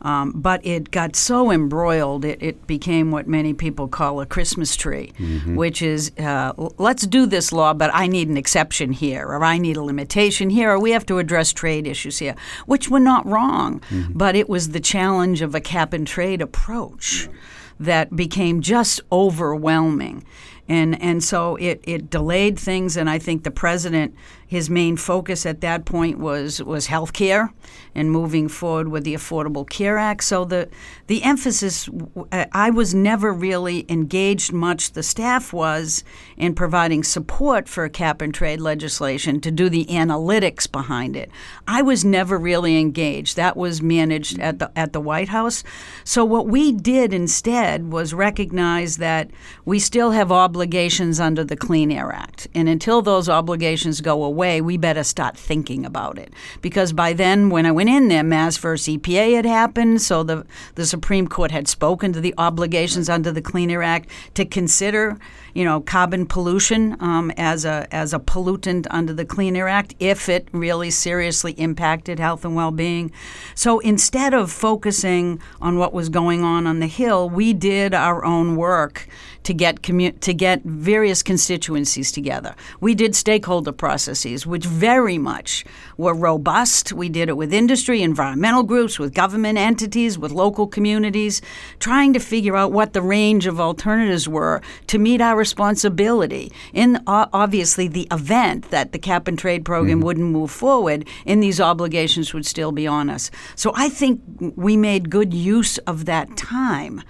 Um, 0.03 0.33
but 0.35 0.65
it 0.65 0.91
got 0.91 1.15
so 1.15 1.49
embroiled, 1.49 2.25
it, 2.25 2.43
it, 2.43 2.67
became 2.67 3.09
what 3.09 3.25
many 3.25 3.53
people 3.53 3.87
call 3.87 4.19
a 4.19 4.25
Christmas 4.25 4.75
tree, 4.75 5.13
mm-hmm. 5.17 5.55
which 5.55 5.81
is 5.81 6.11
uh, 6.19 6.51
let's 6.77 7.07
do 7.07 7.25
this 7.25 7.53
law, 7.53 7.73
but 7.73 7.89
I 7.93 8.07
need 8.07 8.27
an 8.27 8.35
exception 8.35 8.91
here, 8.91 9.25
or 9.25 9.45
I 9.45 9.57
need 9.57 9.77
a 9.77 9.81
limitation 9.81 10.49
here, 10.49 10.71
or 10.71 10.79
we 10.79 10.91
have 10.91 11.05
to 11.05 11.19
address 11.19 11.53
trade 11.53 11.87
issues 11.87 12.19
here, 12.19 12.35
which 12.65 12.89
were 12.89 12.99
not 12.99 13.25
wrong, 13.25 13.79
mm-hmm. 13.89 14.11
but 14.13 14.35
it 14.35 14.49
was 14.49 14.69
the 14.69 14.81
challenge 14.81 15.41
of 15.41 15.55
a 15.55 15.61
cap 15.61 15.93
and 15.93 16.05
trade 16.05 16.41
approach 16.41 17.27
yeah. 17.27 17.33
that 17.79 18.15
became 18.15 18.61
just 18.61 18.99
overwhelming. 19.09 20.25
And, 20.67 21.01
and 21.01 21.23
so 21.23 21.57
it, 21.57 21.81
it 21.83 22.09
delayed 22.09 22.57
things, 22.57 22.95
and 22.97 23.09
I 23.09 23.19
think 23.19 23.43
the 23.43 23.51
president 23.51 24.15
his 24.53 24.69
main 24.69 24.95
focus 24.95 25.47
at 25.47 25.61
that 25.61 25.83
point 25.83 26.19
was 26.19 26.61
was 26.61 26.85
health 26.85 27.11
care 27.11 27.51
and 27.95 28.11
moving 28.11 28.47
forward 28.47 28.87
with 28.87 29.03
the 29.03 29.15
Affordable 29.15 29.67
Care 29.67 29.97
Act. 29.97 30.23
So 30.23 30.45
the 30.45 30.69
the 31.07 31.23
emphasis 31.23 31.89
uh, 32.31 32.45
I 32.51 32.69
was 32.69 32.93
never 32.93 33.33
really 33.33 33.83
engaged 33.89 34.53
much. 34.53 34.91
The 34.91 35.01
staff 35.01 35.53
was 35.53 36.03
in 36.37 36.53
providing 36.53 37.03
support 37.03 37.67
for 37.67 37.89
cap 37.89 38.21
and 38.21 38.31
trade 38.31 38.61
legislation 38.61 39.41
to 39.41 39.49
do 39.49 39.69
the 39.69 39.85
analytics 39.85 40.71
behind 40.71 41.15
it. 41.15 41.31
I 41.67 41.81
was 41.81 42.05
never 42.05 42.37
really 42.37 42.77
engaged. 42.77 43.35
That 43.35 43.57
was 43.57 43.81
managed 43.81 44.39
at 44.39 44.59
the 44.59 44.71
at 44.75 44.93
the 44.93 45.01
White 45.01 45.29
House. 45.29 45.63
So 46.03 46.23
what 46.23 46.45
we 46.45 46.71
did 46.71 47.11
instead 47.11 47.91
was 47.91 48.13
recognize 48.13 48.97
that 48.97 49.31
we 49.65 49.79
still 49.79 50.11
have 50.11 50.31
obligations 50.31 51.19
under 51.19 51.43
the 51.43 51.57
Clean 51.57 51.91
Air 51.91 52.11
Act. 52.11 52.47
And 52.53 52.69
until 52.69 53.01
those 53.01 53.27
obligations 53.27 53.99
go 53.99 54.23
away, 54.23 54.42
we 54.43 54.77
better 54.77 55.03
start 55.03 55.37
thinking 55.37 55.85
about 55.85 56.17
it. 56.17 56.33
Because 56.61 56.93
by 56.93 57.13
then, 57.13 57.49
when 57.49 57.65
I 57.65 57.71
went 57.71 57.89
in 57.89 58.07
there, 58.07 58.23
Mass 58.23 58.57
versus 58.57 58.95
EPA 58.95 59.35
had 59.35 59.45
happened, 59.45 60.01
so 60.01 60.23
the, 60.23 60.45
the 60.75 60.85
Supreme 60.85 61.27
Court 61.27 61.51
had 61.51 61.67
spoken 61.67 62.13
to 62.13 62.21
the 62.21 62.33
obligations 62.37 63.09
under 63.09 63.31
the 63.31 63.41
Clean 63.41 63.69
Air 63.69 63.83
Act 63.83 64.09
to 64.35 64.45
consider 64.45 65.17
you 65.53 65.63
know, 65.63 65.81
carbon 65.81 66.25
pollution 66.25 66.97
um, 66.99 67.31
as 67.37 67.63
a 67.63 67.87
as 67.91 68.13
a 68.13 68.19
pollutant 68.19 68.87
under 68.89 69.13
the 69.13 69.25
Clean 69.25 69.55
Air 69.55 69.67
Act 69.67 69.93
if 69.99 70.27
it 70.27 70.47
really 70.51 70.89
seriously 70.89 71.53
impacted 71.53 72.19
health 72.19 72.43
and 72.43 72.55
well-being. 72.55 73.11
So 73.53 73.79
instead 73.79 74.33
of 74.33 74.51
focusing 74.51 75.39
on 75.61 75.77
what 75.77 75.93
was 75.93 76.09
going 76.09 76.43
on 76.43 76.65
on 76.65 76.79
the 76.79 76.87
Hill, 76.87 77.29
we 77.29 77.53
did 77.53 77.93
our 77.93 78.25
own 78.25 78.55
work 78.55 79.07
to 79.43 79.53
get 79.53 79.81
commu- 79.81 80.19
to 80.19 80.33
get 80.33 80.63
various 80.63 81.23
constituencies 81.23 82.11
together. 82.11 82.55
We 82.79 82.95
did 82.95 83.15
stakeholder 83.15 83.71
processes, 83.71 84.45
which 84.47 84.65
very 84.65 85.17
much 85.17 85.65
were 85.97 86.13
robust. 86.13 86.93
We 86.93 87.09
did 87.09 87.29
it 87.29 87.37
with 87.37 87.53
industry, 87.53 88.01
environmental 88.01 88.63
groups, 88.63 88.99
with 88.99 89.13
government 89.13 89.57
entities, 89.57 90.17
with 90.17 90.31
local 90.31 90.67
communities, 90.67 91.41
trying 91.79 92.13
to 92.13 92.19
figure 92.19 92.55
out 92.55 92.71
what 92.71 92.93
the 92.93 93.01
range 93.01 93.45
of 93.45 93.59
alternatives 93.59 94.27
were 94.27 94.61
to 94.87 94.97
meet 94.97 95.21
our 95.21 95.35
responsibility. 95.35 96.51
In 96.73 97.01
uh, 97.07 97.27
obviously 97.33 97.87
the 97.87 98.07
event 98.11 98.69
that 98.71 98.91
the 98.91 98.99
cap 98.99 99.27
and 99.27 99.37
trade 99.37 99.65
program 99.65 99.97
mm-hmm. 99.97 100.05
wouldn't 100.05 100.31
move 100.31 100.51
forward, 100.51 101.07
and 101.25 101.41
these 101.41 101.59
obligations 101.59 102.33
would 102.33 102.45
still 102.45 102.71
be 102.71 102.87
on 102.87 103.09
us. 103.09 103.29
So 103.55 103.71
I 103.75 103.89
think 103.89 104.21
we 104.55 104.77
made 104.77 105.09
good 105.09 105.33
use 105.33 105.77
of 105.79 106.05
that 106.05 106.35
time, 106.37 107.01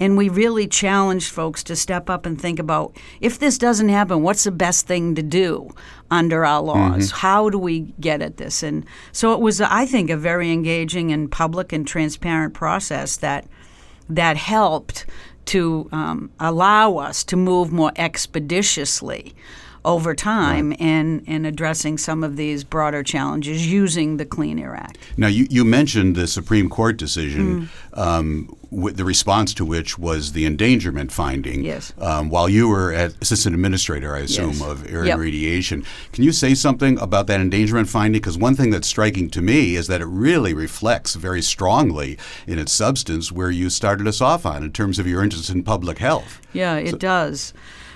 and 0.00 0.16
we 0.16 0.28
really 0.28 0.66
challenged 0.66 1.30
folks 1.30 1.62
to 1.64 1.76
step 1.82 2.08
up 2.08 2.24
and 2.24 2.40
think 2.40 2.58
about 2.58 2.96
if 3.20 3.38
this 3.38 3.58
doesn't 3.58 3.88
happen, 3.88 4.22
what's 4.22 4.44
the 4.44 4.50
best 4.50 4.86
thing 4.86 5.14
to 5.16 5.22
do 5.22 5.68
under 6.10 6.44
our 6.44 6.62
laws? 6.62 7.08
Mm-hmm. 7.08 7.18
How 7.18 7.50
do 7.50 7.58
we 7.58 7.80
get 8.00 8.22
at 8.22 8.36
this? 8.38 8.62
And 8.62 8.86
so 9.12 9.32
it 9.34 9.40
was, 9.40 9.60
I 9.60 9.84
think, 9.86 10.08
a 10.08 10.16
very 10.16 10.50
engaging 10.52 11.12
and 11.12 11.30
public 11.30 11.72
and 11.72 11.86
transparent 11.86 12.54
process 12.54 13.16
that 13.18 13.46
that 14.08 14.36
helped 14.36 15.06
to 15.44 15.88
um, 15.92 16.30
allow 16.38 16.96
us 16.96 17.24
to 17.24 17.36
move 17.36 17.72
more 17.72 17.92
expeditiously 17.96 19.34
over 19.84 20.14
time 20.14 20.70
right. 20.70 20.80
in, 20.80 21.24
in 21.26 21.44
addressing 21.44 21.98
some 21.98 22.22
of 22.22 22.36
these 22.36 22.64
broader 22.64 23.02
challenges 23.02 23.66
using 23.70 24.16
the 24.16 24.24
Clean 24.24 24.58
Air 24.58 24.74
Act. 24.74 24.98
Now, 25.16 25.26
you, 25.26 25.46
you 25.50 25.64
mentioned 25.64 26.16
the 26.16 26.26
Supreme 26.26 26.68
Court 26.68 26.96
decision, 26.96 27.68
mm. 27.92 27.98
um, 27.98 28.56
the 28.70 29.04
response 29.04 29.52
to 29.54 29.64
which 29.64 29.98
was 29.98 30.32
the 30.32 30.46
endangerment 30.46 31.12
finding. 31.12 31.62
Yes. 31.64 31.92
Um, 31.98 32.30
while 32.30 32.48
you 32.48 32.68
were 32.68 32.92
at 32.92 33.14
assistant 33.20 33.54
administrator, 33.54 34.14
I 34.14 34.20
assume, 34.20 34.52
yes. 34.52 34.62
of 34.62 34.90
air 34.90 35.04
yep. 35.04 35.14
and 35.14 35.22
radiation. 35.22 35.84
Can 36.12 36.24
you 36.24 36.32
say 36.32 36.54
something 36.54 36.98
about 37.00 37.26
that 37.26 37.40
endangerment 37.40 37.88
finding? 37.88 38.20
Because 38.20 38.38
one 38.38 38.54
thing 38.54 38.70
that's 38.70 38.88
striking 38.88 39.28
to 39.30 39.42
me 39.42 39.74
is 39.74 39.88
that 39.88 40.00
it 40.00 40.06
really 40.06 40.54
reflects 40.54 41.14
very 41.16 41.42
strongly 41.42 42.18
in 42.46 42.58
its 42.58 42.72
substance 42.72 43.32
where 43.32 43.50
you 43.50 43.68
started 43.68 44.06
us 44.06 44.20
off 44.20 44.46
on 44.46 44.62
in 44.62 44.72
terms 44.72 44.98
of 44.98 45.06
your 45.06 45.22
interest 45.22 45.50
in 45.50 45.62
public 45.62 45.98
health. 45.98 46.40
Yeah, 46.52 46.76
it 46.76 46.92
so, 46.92 46.98
does. 46.98 47.52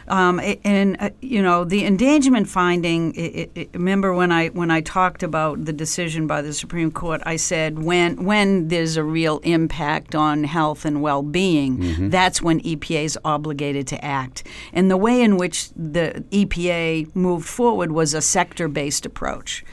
Um, 0.09 0.41
and 0.65 0.97
uh, 1.01 1.11
you 1.21 1.43
know 1.43 1.65
the 1.65 1.85
endangerment 1.85 2.49
finding. 2.49 3.15
It, 3.15 3.51
it, 3.55 3.71
remember 3.75 4.15
when 4.15 4.31
I 4.33 4.49
when 4.49 4.71
I 4.71 4.81
talked 4.81 5.23
about 5.23 5.65
the 5.65 5.73
decision 5.73 6.27
by 6.27 6.43
the 6.43 6.53
Supreme 6.53 6.91
Court, 6.91 7.23
I 7.25 7.37
said 7.37 7.83
when 7.83 8.25
when 8.25 8.69
there's 8.69 8.97
a 8.97 9.05
real 9.05 9.39
impact 9.39 10.15
on 10.15 10.45
health 10.45 10.85
and 10.85 11.03
well-being, 11.03 11.79
mm-hmm. 11.79 12.11
that's 12.11 12.41
when 12.41 12.61
EPA 12.61 13.05
is 13.05 13.19
obligated 13.25 13.87
to 13.89 14.05
act. 14.05 14.45
And 14.73 14.91
the 14.91 14.97
way 14.97 15.23
in 15.23 15.37
which 15.37 15.71
the 15.71 16.25
EPA 16.31 17.15
moved 17.15 17.49
forward 17.49 17.93
was 17.93 18.15
a 18.15 18.23
sector-based 18.23 19.07
approach. 19.07 19.65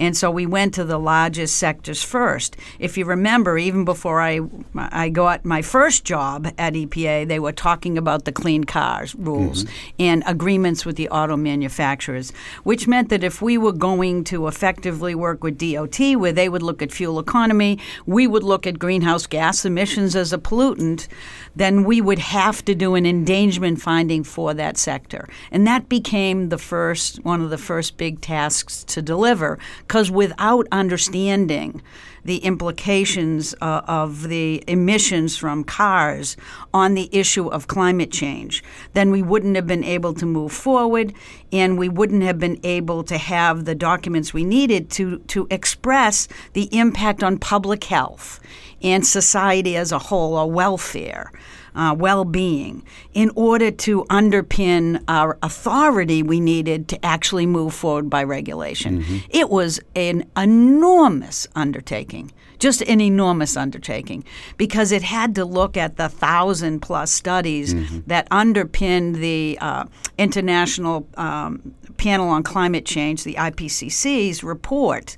And 0.00 0.16
so 0.16 0.30
we 0.30 0.46
went 0.46 0.72
to 0.74 0.84
the 0.84 0.98
largest 0.98 1.56
sectors 1.56 2.02
first. 2.02 2.56
If 2.78 2.96
you 2.96 3.04
remember, 3.04 3.58
even 3.58 3.84
before 3.84 4.20
I, 4.20 4.40
I 4.74 5.10
got 5.10 5.44
my 5.44 5.60
first 5.60 6.04
job 6.04 6.48
at 6.56 6.72
EPA, 6.72 7.28
they 7.28 7.38
were 7.38 7.52
talking 7.52 7.98
about 7.98 8.24
the 8.24 8.32
clean 8.32 8.64
cars 8.64 9.14
rules 9.14 9.64
mm-hmm. 9.64 9.94
and 9.98 10.22
agreements 10.26 10.86
with 10.86 10.96
the 10.96 11.10
auto 11.10 11.36
manufacturers, 11.36 12.32
which 12.64 12.88
meant 12.88 13.10
that 13.10 13.22
if 13.22 13.42
we 13.42 13.58
were 13.58 13.72
going 13.72 14.24
to 14.24 14.46
effectively 14.46 15.14
work 15.14 15.44
with 15.44 15.58
DOT, 15.58 16.16
where 16.16 16.32
they 16.32 16.48
would 16.48 16.62
look 16.62 16.80
at 16.80 16.90
fuel 16.90 17.18
economy, 17.18 17.78
we 18.06 18.26
would 18.26 18.42
look 18.42 18.66
at 18.66 18.78
greenhouse 18.78 19.26
gas 19.26 19.66
emissions 19.66 20.16
as 20.16 20.32
a 20.32 20.38
pollutant, 20.38 21.08
then 21.54 21.84
we 21.84 22.00
would 22.00 22.18
have 22.18 22.64
to 22.64 22.74
do 22.74 22.94
an 22.94 23.04
endangerment 23.04 23.82
finding 23.82 24.24
for 24.24 24.54
that 24.54 24.78
sector. 24.78 25.28
And 25.50 25.66
that 25.66 25.90
became 25.90 26.48
the 26.48 26.58
first, 26.58 27.22
one 27.22 27.42
of 27.42 27.50
the 27.50 27.58
first 27.58 27.98
big 27.98 28.22
tasks 28.22 28.82
to 28.84 29.02
deliver 29.02 29.58
because 29.90 30.08
without 30.08 30.68
understanding 30.70 31.82
the 32.24 32.36
implications 32.44 33.56
uh, 33.60 33.82
of 33.88 34.28
the 34.28 34.62
emissions 34.68 35.36
from 35.36 35.64
cars 35.64 36.36
on 36.72 36.94
the 36.94 37.08
issue 37.10 37.48
of 37.48 37.66
climate 37.66 38.12
change, 38.12 38.62
then 38.92 39.10
we 39.10 39.20
wouldn't 39.20 39.56
have 39.56 39.66
been 39.66 39.82
able 39.82 40.14
to 40.14 40.24
move 40.24 40.52
forward 40.52 41.12
and 41.50 41.76
we 41.76 41.88
wouldn't 41.88 42.22
have 42.22 42.38
been 42.38 42.60
able 42.62 43.02
to 43.02 43.18
have 43.18 43.64
the 43.64 43.74
documents 43.74 44.32
we 44.32 44.44
needed 44.44 44.90
to, 44.90 45.18
to 45.26 45.48
express 45.50 46.28
the 46.52 46.68
impact 46.70 47.24
on 47.24 47.36
public 47.36 47.82
health 47.82 48.38
and 48.80 49.04
society 49.04 49.76
as 49.76 49.90
a 49.90 49.98
whole, 49.98 50.36
or 50.36 50.48
welfare 50.48 51.32
uh, 51.74 51.94
well 51.98 52.24
being 52.24 52.84
in 53.12 53.30
order 53.34 53.70
to 53.70 54.04
underpin 54.04 55.02
our 55.08 55.38
authority 55.42 56.22
we 56.22 56.40
needed 56.40 56.88
to 56.88 57.04
actually 57.04 57.46
move 57.46 57.74
forward 57.74 58.10
by 58.10 58.22
regulation. 58.22 59.02
Mm-hmm. 59.02 59.18
It 59.30 59.50
was 59.50 59.80
an 59.94 60.28
enormous 60.36 61.46
undertaking 61.54 62.32
just 62.60 62.82
an 62.82 63.00
enormous 63.00 63.56
undertaking 63.56 64.22
because 64.56 64.92
it 64.92 65.02
had 65.02 65.34
to 65.34 65.44
look 65.44 65.76
at 65.76 65.96
the 65.96 66.08
thousand 66.08 66.80
plus 66.80 67.10
studies 67.10 67.74
mm-hmm. 67.74 68.00
that 68.06 68.28
underpinned 68.30 69.16
the 69.16 69.58
uh, 69.60 69.86
International 70.18 71.08
um, 71.16 71.74
Panel 71.96 72.28
on 72.28 72.42
Climate 72.42 72.84
Change, 72.84 73.24
the 73.24 73.34
IPCC's 73.34 74.44
report. 74.44 75.16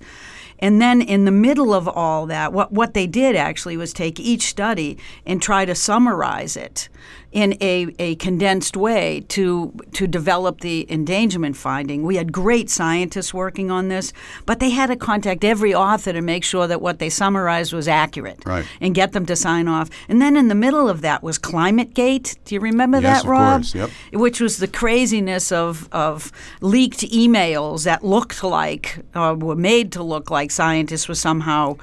And 0.63 0.81
then 0.81 1.03
in 1.03 1.25
the 1.25 1.33
middle 1.33 1.75
of 1.75 1.89
all 1.89 2.25
that, 2.27 2.53
what, 2.53 2.71
what 2.71 2.95
they 2.95 3.09
did 3.09 3.35
actually 3.35 3.77
was 3.77 3.93
take 3.93 4.21
each 4.21 4.43
study 4.43 4.97
and 5.27 5.43
try 5.43 5.65
to 5.65 5.75
summarize 5.75 6.57
it 6.57 6.89
in 7.33 7.57
a, 7.61 7.95
a 7.99 8.15
condensed 8.17 8.77
way 8.77 9.25
to 9.29 9.73
to 9.93 10.07
develop 10.07 10.61
the 10.61 10.87
endangerment 10.91 11.57
finding. 11.57 12.03
We 12.03 12.17
had 12.17 12.31
great 12.31 12.69
scientists 12.69 13.33
working 13.33 13.71
on 13.71 13.89
this, 13.89 14.13
but 14.47 14.61
they 14.61 14.71
had 14.71 14.89
to 14.89 14.97
contact 14.97 15.43
every 15.43 15.75
author 15.75 16.13
to 16.13 16.21
make 16.21 16.45
sure 16.45 16.67
that 16.67 16.83
what 16.83 16.99
they 16.99 17.09
summarized 17.09 17.73
was 17.73 17.89
accurate 17.89 18.45
right. 18.45 18.67
and 18.81 18.95
get 18.95 19.13
them 19.13 19.25
to 19.27 19.37
sign 19.37 19.67
off. 19.67 19.89
And 20.09 20.21
then 20.21 20.37
in 20.37 20.49
the 20.49 20.55
middle 20.55 20.89
of 20.89 21.01
that 21.01 21.23
was 21.23 21.39
ClimateGate. 21.39 22.37
Do 22.45 22.55
you 22.55 22.61
remember 22.61 23.01
yes, 23.01 23.23
that, 23.23 23.29
Rob? 23.29 23.63
Course, 23.63 23.75
yep. 23.75 23.91
Which 24.13 24.41
was 24.41 24.59
the 24.59 24.69
craziness 24.69 25.51
of, 25.51 25.89
of 25.93 26.31
leaked 26.61 27.01
emails 27.01 27.85
that 27.85 28.05
looked 28.05 28.45
like, 28.45 28.99
or 29.15 29.35
were 29.35 29.57
made 29.57 29.93
to 29.93 30.03
look 30.03 30.31
like 30.31 30.51
scientists 30.51 31.09
were 31.09 31.15
somehow 31.15 31.77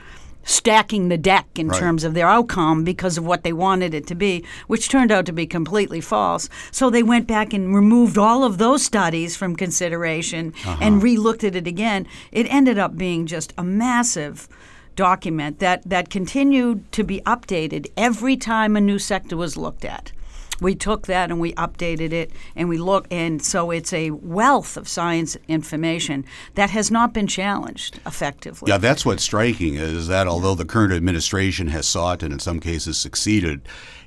stacking 0.50 1.10
the 1.10 1.18
deck 1.18 1.48
in 1.56 1.68
right. 1.68 1.80
terms 1.80 2.04
of 2.04 2.16
their 2.16 2.28
outcome 2.28 2.84
because 2.84 3.18
of 3.18 3.26
what 3.26 3.44
they 3.44 3.54
wanted 3.54 3.94
it 3.94 4.08
to 4.08 4.16
be, 4.16 4.44
which 4.66 4.90
turned 4.90 5.12
out 5.12 5.26
to 5.28 5.32
be 5.32 5.46
completely 5.46 6.02
false. 6.02 6.50
So 6.72 6.90
they 6.90 7.04
went 7.04 7.28
back 7.28 7.54
and 7.54 7.76
removed 7.76 8.18
all 8.18 8.44
of 8.44 8.58
those 8.58 8.84
studies 8.84 9.38
from 9.38 9.56
consideration 9.56 10.54
uh-huh. 10.66 10.78
and 10.82 11.02
relooked 11.02 11.44
at 11.44 11.56
it 11.56 11.68
again. 11.68 12.08
It 12.32 12.52
ended 12.52 12.80
up 12.80 12.98
being 12.98 13.28
just 13.28 13.54
a 13.58 13.64
massive 13.64 14.50
document 14.96 15.60
that, 15.60 15.88
that 15.88 16.10
continued 16.10 16.92
to 16.94 17.04
be 17.04 17.22
updated 17.22 17.88
every 17.96 18.36
time 18.36 18.76
a 18.76 18.82
new 18.82 18.98
sector 19.00 19.38
was 19.38 19.56
looked 19.56 19.86
at 19.86 20.12
we 20.62 20.76
took 20.76 21.08
that 21.08 21.30
and 21.30 21.39
we 21.39 21.54
updated 21.54 22.12
it 22.12 22.32
and 22.56 22.69
we 22.69 22.78
look 22.78 23.08
and 23.12 23.43
so 23.43 23.72
it's 23.72 23.93
a 23.93 24.12
wealth 24.12 24.78
of 24.78 24.88
science 24.88 25.38
information 25.48 26.26
that 26.56 26.69
has 26.69 26.91
not 26.91 27.13
been 27.13 27.28
challenged 27.28 28.00
effectively. 28.06 28.69
Yeah, 28.69 28.78
that's 28.78 29.06
what's 29.06 29.24
striking 29.24 29.76
is 29.76 30.08
that 30.08 30.28
although 30.28 30.56
the 30.56 30.65
current 30.65 30.93
administration 30.93 31.67
has 31.67 31.88
sought 31.88 32.24
and 32.24 32.34
in 32.34 32.39
some 32.39 32.60
cases 32.60 32.98
succeeded 32.98 33.62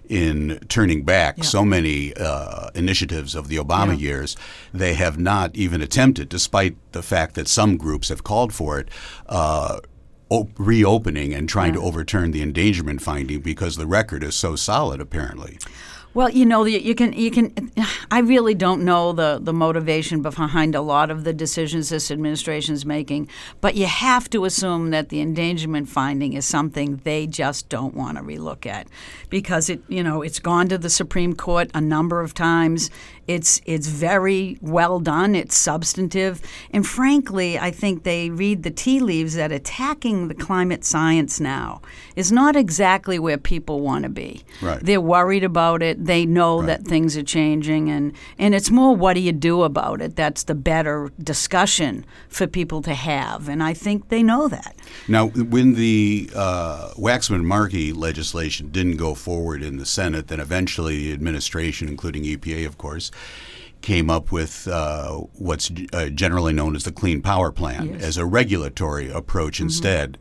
in 0.08 0.58
turning 0.68 1.04
back 1.04 1.38
yeah. 1.38 1.44
so 1.44 1.64
many 1.64 2.12
uh, 2.14 2.68
initiatives 2.74 3.34
of 3.34 3.48
the 3.48 3.56
Obama 3.56 3.88
yeah. 3.88 4.08
years, 4.08 4.36
they 4.72 4.94
have 4.94 5.18
not 5.18 5.54
even 5.54 5.80
attempted, 5.80 6.28
despite 6.28 6.76
the 6.92 7.02
fact 7.02 7.34
that 7.34 7.48
some 7.48 7.76
groups 7.76 8.08
have 8.08 8.24
called 8.24 8.52
for 8.52 8.78
it. 8.78 8.88
Uh, 9.26 9.80
reopening 10.56 11.34
and 11.34 11.46
trying 11.46 11.74
yeah. 11.74 11.80
to 11.80 11.86
overturn 11.86 12.30
the 12.30 12.40
endangerment 12.40 13.02
finding 13.02 13.42
because 13.42 13.76
the 13.76 13.86
record 13.86 14.24
is 14.24 14.34
so 14.34 14.56
solid 14.56 14.98
apparently 14.98 15.58
well, 16.14 16.30
you 16.30 16.46
know, 16.46 16.64
you 16.64 16.94
can 16.94 17.12
you 17.12 17.30
can. 17.30 17.72
I 18.12 18.18
really 18.18 18.54
don't 18.54 18.84
know 18.84 19.12
the, 19.14 19.38
the 19.42 19.54
motivation 19.54 20.20
behind 20.20 20.74
a 20.74 20.82
lot 20.82 21.10
of 21.10 21.24
the 21.24 21.32
decisions 21.32 21.88
this 21.88 22.10
administration 22.10 22.74
is 22.74 22.84
making, 22.84 23.26
but 23.62 23.74
you 23.74 23.86
have 23.86 24.28
to 24.30 24.44
assume 24.44 24.90
that 24.90 25.08
the 25.08 25.22
endangerment 25.22 25.88
finding 25.88 26.34
is 26.34 26.44
something 26.44 27.00
they 27.04 27.26
just 27.26 27.70
don't 27.70 27.94
want 27.94 28.18
to 28.18 28.22
relook 28.22 28.66
at 28.66 28.86
because 29.30 29.70
it 29.70 29.80
you 29.88 30.02
know 30.02 30.20
it's 30.20 30.40
gone 30.50 30.68
to 30.68 30.76
the 30.76 30.90
Supreme 30.90 31.34
Court 31.34 31.70
a 31.72 31.80
number 31.80 32.20
of 32.20 32.34
times. 32.34 32.90
It's 33.28 33.62
it's 33.64 33.86
very 33.86 34.58
well 34.60 34.98
done. 35.00 35.34
It's 35.42 35.56
substantive, 35.56 36.42
and 36.74 36.84
frankly, 36.86 37.50
I 37.58 37.70
think 37.70 38.02
they 38.02 38.28
read 38.30 38.58
the 38.62 38.70
tea 38.84 39.00
leaves 39.00 39.34
that 39.36 39.52
attacking 39.52 40.28
the 40.28 40.34
climate 40.34 40.84
science 40.84 41.40
now 41.40 41.80
is 42.16 42.30
not 42.32 42.56
exactly 42.56 43.18
where 43.20 43.38
people 43.38 43.80
want 43.80 44.02
to 44.02 44.10
be. 44.10 44.42
Right. 44.60 44.80
They're 44.84 45.00
worried 45.16 45.44
about 45.44 45.82
it. 45.82 46.04
They 46.12 46.26
know 46.26 46.58
Right. 46.58 46.66
that 46.66 46.84
things 46.84 47.16
are 47.16 47.22
changing, 47.38 47.88
and 47.94 48.01
and 48.38 48.54
it's 48.54 48.70
more 48.70 48.94
what 48.96 49.14
do 49.14 49.20
you 49.20 49.32
do 49.32 49.62
about 49.62 50.00
it? 50.00 50.16
That's 50.16 50.44
the 50.44 50.54
better 50.54 51.10
discussion 51.22 52.04
for 52.28 52.46
people 52.46 52.82
to 52.82 52.94
have, 52.94 53.48
and 53.48 53.62
I 53.62 53.74
think 53.74 54.08
they 54.08 54.22
know 54.22 54.48
that. 54.48 54.74
Now, 55.08 55.28
when 55.28 55.74
the 55.74 56.30
uh, 56.34 56.90
Waxman 56.96 57.44
Markey 57.44 57.92
legislation 57.92 58.70
didn't 58.70 58.96
go 58.96 59.14
forward 59.14 59.62
in 59.62 59.76
the 59.78 59.86
Senate, 59.86 60.28
then 60.28 60.40
eventually 60.40 60.96
the 61.04 61.12
administration, 61.12 61.88
including 61.88 62.24
EPA, 62.24 62.66
of 62.66 62.78
course, 62.78 63.10
came 63.82 64.08
up 64.08 64.30
with 64.30 64.68
uh, 64.68 65.10
what's 65.48 65.70
uh, 65.92 66.08
generally 66.08 66.52
known 66.52 66.76
as 66.76 66.84
the 66.84 66.92
Clean 66.92 67.20
Power 67.20 67.50
Plan 67.52 67.94
Yes. 67.94 68.02
as 68.02 68.16
a 68.16 68.24
regulatory 68.24 69.10
approach 69.10 69.60
instead. 69.60 70.18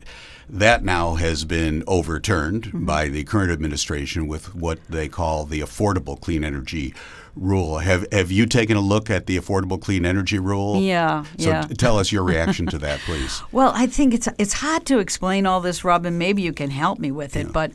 That 0.48 0.84
now 0.84 1.14
has 1.14 1.44
been 1.44 1.82
overturned 1.86 2.70
by 2.86 3.08
the 3.08 3.24
current 3.24 3.50
administration 3.50 4.26
with 4.26 4.54
what 4.54 4.78
they 4.88 5.08
call 5.08 5.44
the 5.44 5.60
Affordable 5.60 6.20
Clean 6.20 6.44
Energy 6.44 6.94
Rule. 7.34 7.78
Have 7.78 8.06
Have 8.12 8.30
you 8.30 8.44
taken 8.46 8.76
a 8.76 8.80
look 8.80 9.08
at 9.08 9.26
the 9.26 9.38
Affordable 9.38 9.80
Clean 9.80 10.04
Energy 10.04 10.38
Rule? 10.38 10.80
Yeah, 10.80 11.24
So 11.38 11.48
yeah. 11.50 11.62
t- 11.62 11.74
tell 11.74 11.98
us 11.98 12.12
your 12.12 12.24
reaction 12.24 12.66
to 12.66 12.78
that, 12.78 13.00
please. 13.00 13.42
Well, 13.52 13.72
I 13.74 13.86
think 13.86 14.12
it's 14.14 14.28
it's 14.38 14.54
hard 14.54 14.84
to 14.86 14.98
explain 14.98 15.46
all 15.46 15.60
this, 15.60 15.84
Robin. 15.84 16.18
Maybe 16.18 16.42
you 16.42 16.52
can 16.52 16.70
help 16.70 16.98
me 16.98 17.10
with 17.10 17.36
it, 17.36 17.52
but 17.52 17.72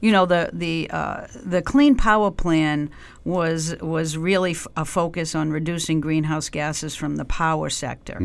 you 0.00 0.10
know 0.12 0.26
the 0.26 0.50
the 0.52 0.88
uh, 0.90 1.26
the 1.44 1.62
Clean 1.62 1.94
Power 1.96 2.30
Plan 2.30 2.90
was 3.24 3.74
was 3.80 4.16
really 4.16 4.52
f- 4.52 4.66
a 4.76 4.84
focus 4.84 5.34
on 5.34 5.50
reducing 5.50 6.00
greenhouse 6.00 6.48
gases 6.48 6.94
from 6.96 7.16
the 7.16 7.24
power 7.24 7.70
sector, 7.70 8.18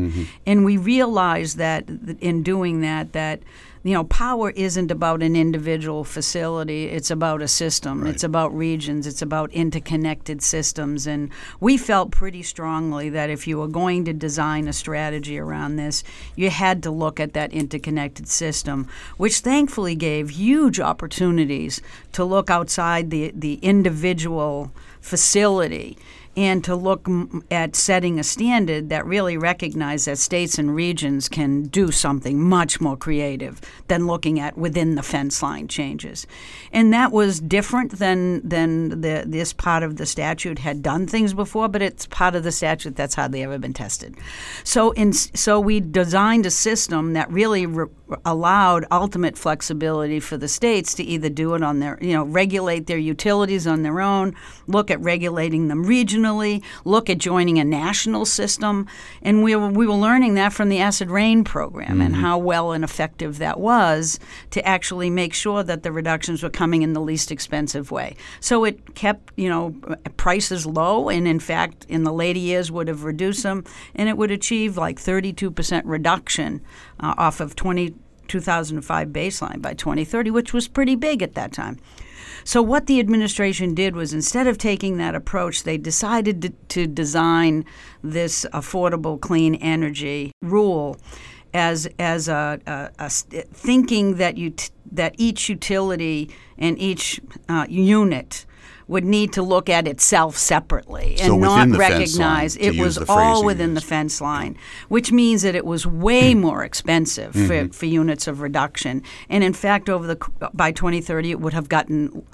and 0.46 0.64
we 0.64 0.76
realized 0.76 1.56
that 1.58 1.86
th- 1.86 2.18
in 2.20 2.42
doing 2.42 2.80
that 2.82 3.12
that 3.12 3.42
you 3.82 3.94
know 3.94 4.04
power 4.04 4.50
isn't 4.50 4.90
about 4.90 5.22
an 5.22 5.34
individual 5.34 6.04
facility; 6.04 6.86
it's 6.86 7.10
about 7.10 7.42
a 7.42 7.48
system. 7.48 8.02
Right. 8.02 8.14
It's 8.14 8.24
about 8.24 8.56
regions. 8.56 9.06
It's 9.06 9.22
about 9.22 9.52
interconnected 9.52 10.42
systems, 10.42 11.06
and 11.06 11.30
we 11.60 11.76
felt 11.76 12.10
pretty 12.10 12.42
strongly 12.42 13.08
that 13.10 13.30
if 13.30 13.46
you 13.46 13.58
were 13.58 13.68
going 13.68 14.04
to 14.04 14.12
design 14.12 14.68
a 14.68 14.72
strategy 14.72 15.38
around 15.38 15.76
this, 15.76 16.04
you 16.36 16.50
had 16.50 16.82
to 16.84 16.90
look 16.90 17.18
at 17.18 17.32
that 17.34 17.52
interconnected 17.52 18.28
system, 18.28 18.88
which 19.16 19.40
thankfully 19.40 19.94
gave 19.94 20.30
huge 20.30 20.78
opportunities 20.78 21.80
to 22.12 22.24
look 22.24 22.50
outside 22.50 23.10
the 23.10 23.32
the 23.34 23.54
individual 23.62 24.70
facility 25.00 25.98
and 26.36 26.64
to 26.64 26.74
look 26.74 27.06
at 27.50 27.76
setting 27.76 28.18
a 28.18 28.24
standard 28.24 28.88
that 28.88 29.04
really 29.04 29.36
recognized 29.36 30.06
that 30.06 30.16
states 30.16 30.58
and 30.58 30.74
regions 30.74 31.28
can 31.28 31.64
do 31.64 31.90
something 31.90 32.40
much 32.40 32.80
more 32.80 32.96
creative 32.96 33.60
than 33.88 34.06
looking 34.06 34.40
at 34.40 34.56
within 34.56 34.94
the 34.94 35.02
fence 35.02 35.42
line 35.42 35.68
changes. 35.68 36.26
And 36.72 36.92
that 36.94 37.12
was 37.12 37.40
different 37.40 37.98
than 37.98 38.46
than 38.48 39.02
the, 39.02 39.24
this 39.26 39.52
part 39.52 39.82
of 39.82 39.96
the 39.96 40.06
statute 40.06 40.58
had 40.58 40.82
done 40.82 41.06
things 41.06 41.34
before, 41.34 41.68
but 41.68 41.82
it's 41.82 42.06
part 42.06 42.34
of 42.34 42.44
the 42.44 42.52
statute 42.52 42.96
that's 42.96 43.14
hardly 43.14 43.42
ever 43.42 43.58
been 43.58 43.74
tested. 43.74 44.16
So 44.64 44.92
in 44.92 45.12
so 45.12 45.60
we 45.60 45.80
designed 45.80 46.46
a 46.46 46.50
system 46.50 47.12
that 47.12 47.30
really 47.30 47.66
re- 47.66 47.88
allowed 48.24 48.86
ultimate 48.90 49.36
flexibility 49.36 50.20
for 50.20 50.36
the 50.36 50.48
states 50.48 50.94
to 50.94 51.02
either 51.02 51.28
do 51.28 51.54
it 51.54 51.62
on 51.62 51.80
their, 51.80 51.98
you 52.00 52.12
know, 52.12 52.24
regulate 52.24 52.86
their 52.86 52.98
utilities 52.98 53.66
on 53.66 53.82
their 53.82 54.00
own, 54.00 54.34
look 54.66 54.90
at 54.90 55.00
regulating 55.00 55.68
them 55.68 55.84
regionally, 55.84 56.21
look 56.84 57.10
at 57.10 57.18
joining 57.18 57.58
a 57.58 57.64
national 57.64 58.24
system, 58.24 58.86
and 59.22 59.42
we 59.42 59.54
were, 59.56 59.68
we 59.68 59.86
were 59.86 59.94
learning 59.94 60.34
that 60.34 60.52
from 60.52 60.68
the 60.68 60.78
acid 60.78 61.10
rain 61.10 61.44
program 61.44 62.00
and 62.00 62.16
how 62.16 62.38
well 62.38 62.72
and 62.72 62.84
effective 62.84 63.38
that 63.38 63.58
was 63.58 64.18
to 64.50 64.66
actually 64.66 65.10
make 65.10 65.34
sure 65.34 65.62
that 65.62 65.82
the 65.82 65.92
reductions 65.92 66.42
were 66.42 66.50
coming 66.50 66.82
in 66.82 66.92
the 66.92 67.00
least 67.00 67.30
expensive 67.30 67.90
way. 67.90 68.16
So 68.40 68.64
it 68.64 68.94
kept, 68.94 69.32
you 69.36 69.48
know, 69.48 69.74
prices 70.16 70.66
low, 70.66 71.08
and 71.08 71.26
in 71.26 71.40
fact, 71.40 71.86
in 71.88 72.04
the 72.04 72.12
later 72.12 72.38
years 72.38 72.70
would 72.70 72.88
have 72.88 73.04
reduced 73.04 73.42
them, 73.42 73.64
and 73.94 74.08
it 74.08 74.16
would 74.16 74.30
achieve 74.30 74.76
like 74.76 74.98
32% 74.98 75.82
reduction 75.84 76.60
uh, 77.00 77.14
off 77.18 77.40
of 77.40 77.56
20, 77.56 77.94
2005 78.28 79.08
baseline 79.08 79.60
by 79.60 79.74
2030, 79.74 80.30
which 80.30 80.52
was 80.52 80.68
pretty 80.68 80.96
big 80.96 81.22
at 81.22 81.34
that 81.34 81.52
time. 81.52 81.78
So, 82.44 82.60
what 82.62 82.86
the 82.86 82.98
administration 83.00 83.74
did 83.74 83.94
was 83.94 84.12
instead 84.12 84.46
of 84.46 84.58
taking 84.58 84.96
that 84.98 85.14
approach, 85.14 85.62
they 85.64 85.78
decided 85.78 86.42
to, 86.42 86.48
to 86.68 86.86
design 86.86 87.64
this 88.02 88.44
affordable 88.52 89.20
clean 89.20 89.54
energy 89.56 90.32
rule 90.42 90.96
as, 91.54 91.88
as 91.98 92.28
a, 92.28 92.60
a- 92.66 92.90
a 92.98 93.08
thinking 93.10 94.16
that, 94.16 94.36
you 94.36 94.54
that 94.90 95.14
each 95.18 95.48
utility 95.48 96.30
and 96.58 96.78
each 96.78 97.20
uh, 97.48 97.66
unit 97.68 98.44
would 98.92 99.04
need 99.04 99.32
to 99.32 99.42
look 99.42 99.68
at 99.68 99.88
itself 99.88 100.36
separately 100.36 101.16
and 101.18 101.40
within 101.40 101.70
not 101.70 101.78
fence 101.78 101.78
line, 101.78 101.90
recognize 101.90 102.56
it 102.56 102.78
was 102.78 102.98
all 103.08 103.44
within 103.44 103.74
the 103.74 103.80
fence 103.80 104.20
line, 104.20 104.56
which 104.88 105.10
means 105.10 105.42
that 105.42 105.54
it 105.54 105.66
was 105.66 105.86
way 105.86 106.34
more 106.34 106.62
expensive 106.62 107.32
Mm-hmm. 107.32 107.68
for, 107.68 107.72
for 107.72 107.86
units 107.86 108.26
of 108.26 108.40
reduction. 108.40 109.02
And 109.28 109.42
in 109.42 109.52
fact, 109.52 109.88
over 109.88 110.06
the 110.06 110.16
by 110.52 110.72
2030, 110.72 111.30
it 111.30 111.40
would 111.40 111.54
have 111.54 111.68
gotten, 111.68 112.24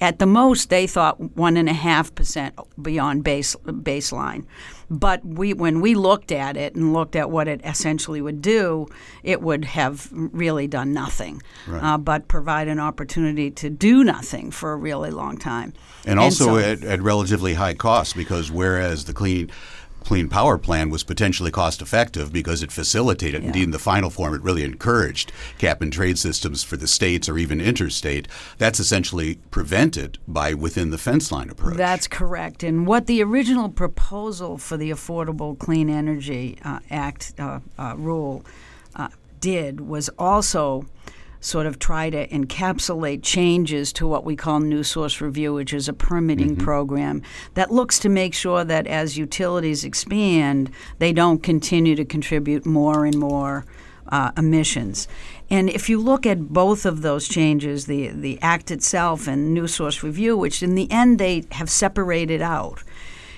at 0.00 0.18
the 0.18 0.26
most, 0.26 0.70
they 0.70 0.86
thought 0.86 1.36
one 1.36 1.56
and 1.56 1.68
a 1.68 1.72
half 1.72 2.14
percent 2.14 2.54
beyond 2.80 3.24
base 3.24 3.56
baseline. 3.66 4.44
But 4.90 5.22
we, 5.22 5.52
when 5.52 5.82
we 5.82 5.94
looked 5.94 6.32
at 6.32 6.56
it 6.56 6.74
and 6.74 6.94
looked 6.94 7.14
at 7.14 7.30
what 7.30 7.46
it 7.46 7.60
essentially 7.62 8.22
would 8.22 8.40
do, 8.40 8.86
it 9.22 9.42
would 9.42 9.66
have 9.66 10.08
really 10.12 10.66
done 10.66 10.94
nothing, 10.94 11.42
uh, 11.70 11.98
but 11.98 12.26
provide 12.26 12.68
an 12.68 12.78
opportunity 12.80 13.50
to 13.50 13.68
do 13.68 14.02
nothing 14.02 14.50
for 14.50 14.72
a 14.72 14.76
really 14.76 15.10
long 15.10 15.36
time. 15.36 15.74
And 16.06 16.18
also 16.18 16.44
so- 16.44 16.58
at, 16.58 16.84
at 16.84 17.02
relatively 17.02 17.52
high 17.54 17.74
cost 17.74 18.16
because 18.16 18.50
whereas 18.50 19.04
the 19.04 19.12
clean 19.12 19.50
clean 20.08 20.26
power 20.26 20.56
plan 20.56 20.88
was 20.88 21.04
potentially 21.04 21.50
cost 21.50 21.82
effective 21.82 22.32
because 22.32 22.62
it 22.62 22.72
facilitated 22.72 23.44
indeed 23.44 23.64
in 23.64 23.72
the 23.72 23.78
final 23.78 24.08
form 24.08 24.32
it 24.32 24.40
really 24.40 24.64
encouraged 24.64 25.30
cap 25.58 25.82
and 25.82 25.92
trade 25.92 26.18
systems 26.18 26.64
for 26.64 26.78
the 26.78 26.86
states 26.86 27.28
or 27.28 27.36
even 27.36 27.60
interstate. 27.60 28.26
That's 28.56 28.80
essentially 28.80 29.34
prevented 29.50 30.16
by 30.26 30.54
within 30.54 30.88
the 30.88 30.96
fence 30.96 31.30
line 31.30 31.50
approach. 31.50 31.76
That's 31.76 32.08
correct. 32.08 32.62
And 32.62 32.86
what 32.86 33.06
the 33.06 33.22
original 33.22 33.68
proposal 33.68 34.56
for 34.56 34.78
the 34.78 34.88
Affordable 34.90 35.58
Clean 35.58 35.90
Energy 35.90 36.56
uh, 36.64 36.78
Act 36.90 37.34
uh, 37.38 37.60
uh, 37.78 37.94
rule 37.98 38.46
uh, 38.96 39.08
did 39.40 39.78
was 39.78 40.08
also 40.18 40.86
sort 41.40 41.66
of 41.66 41.78
try 41.78 42.10
to 42.10 42.26
encapsulate 42.28 43.22
changes 43.22 43.92
to 43.92 44.06
what 44.06 44.24
we 44.24 44.36
call 44.36 44.60
new 44.60 44.82
source 44.82 45.20
review, 45.20 45.54
which 45.54 45.72
is 45.72 45.88
a 45.88 45.92
permitting 45.92 46.56
program 46.56 47.22
that 47.54 47.70
looks 47.70 47.98
to 48.00 48.08
make 48.08 48.34
sure 48.34 48.64
that 48.64 48.86
as 48.86 49.16
utilities 49.18 49.84
expand, 49.84 50.70
they 50.98 51.12
don't 51.12 51.42
continue 51.42 51.94
to 51.94 52.04
contribute 52.04 52.66
more 52.66 53.04
and 53.04 53.18
more 53.18 53.64
uh, 54.08 54.32
emissions. 54.36 55.06
And 55.50 55.70
if 55.70 55.88
you 55.88 55.98
look 55.98 56.26
at 56.26 56.48
both 56.48 56.84
of 56.84 57.02
those 57.02 57.28
changes, 57.28 57.86
the, 57.86 58.08
the 58.08 58.38
Act 58.42 58.70
itself 58.70 59.26
and 59.26 59.54
New 59.54 59.66
Source 59.66 60.02
Review, 60.02 60.36
which 60.36 60.62
in 60.62 60.74
the 60.74 60.90
end 60.90 61.18
they 61.18 61.44
have 61.52 61.70
separated 61.70 62.42
out, 62.42 62.82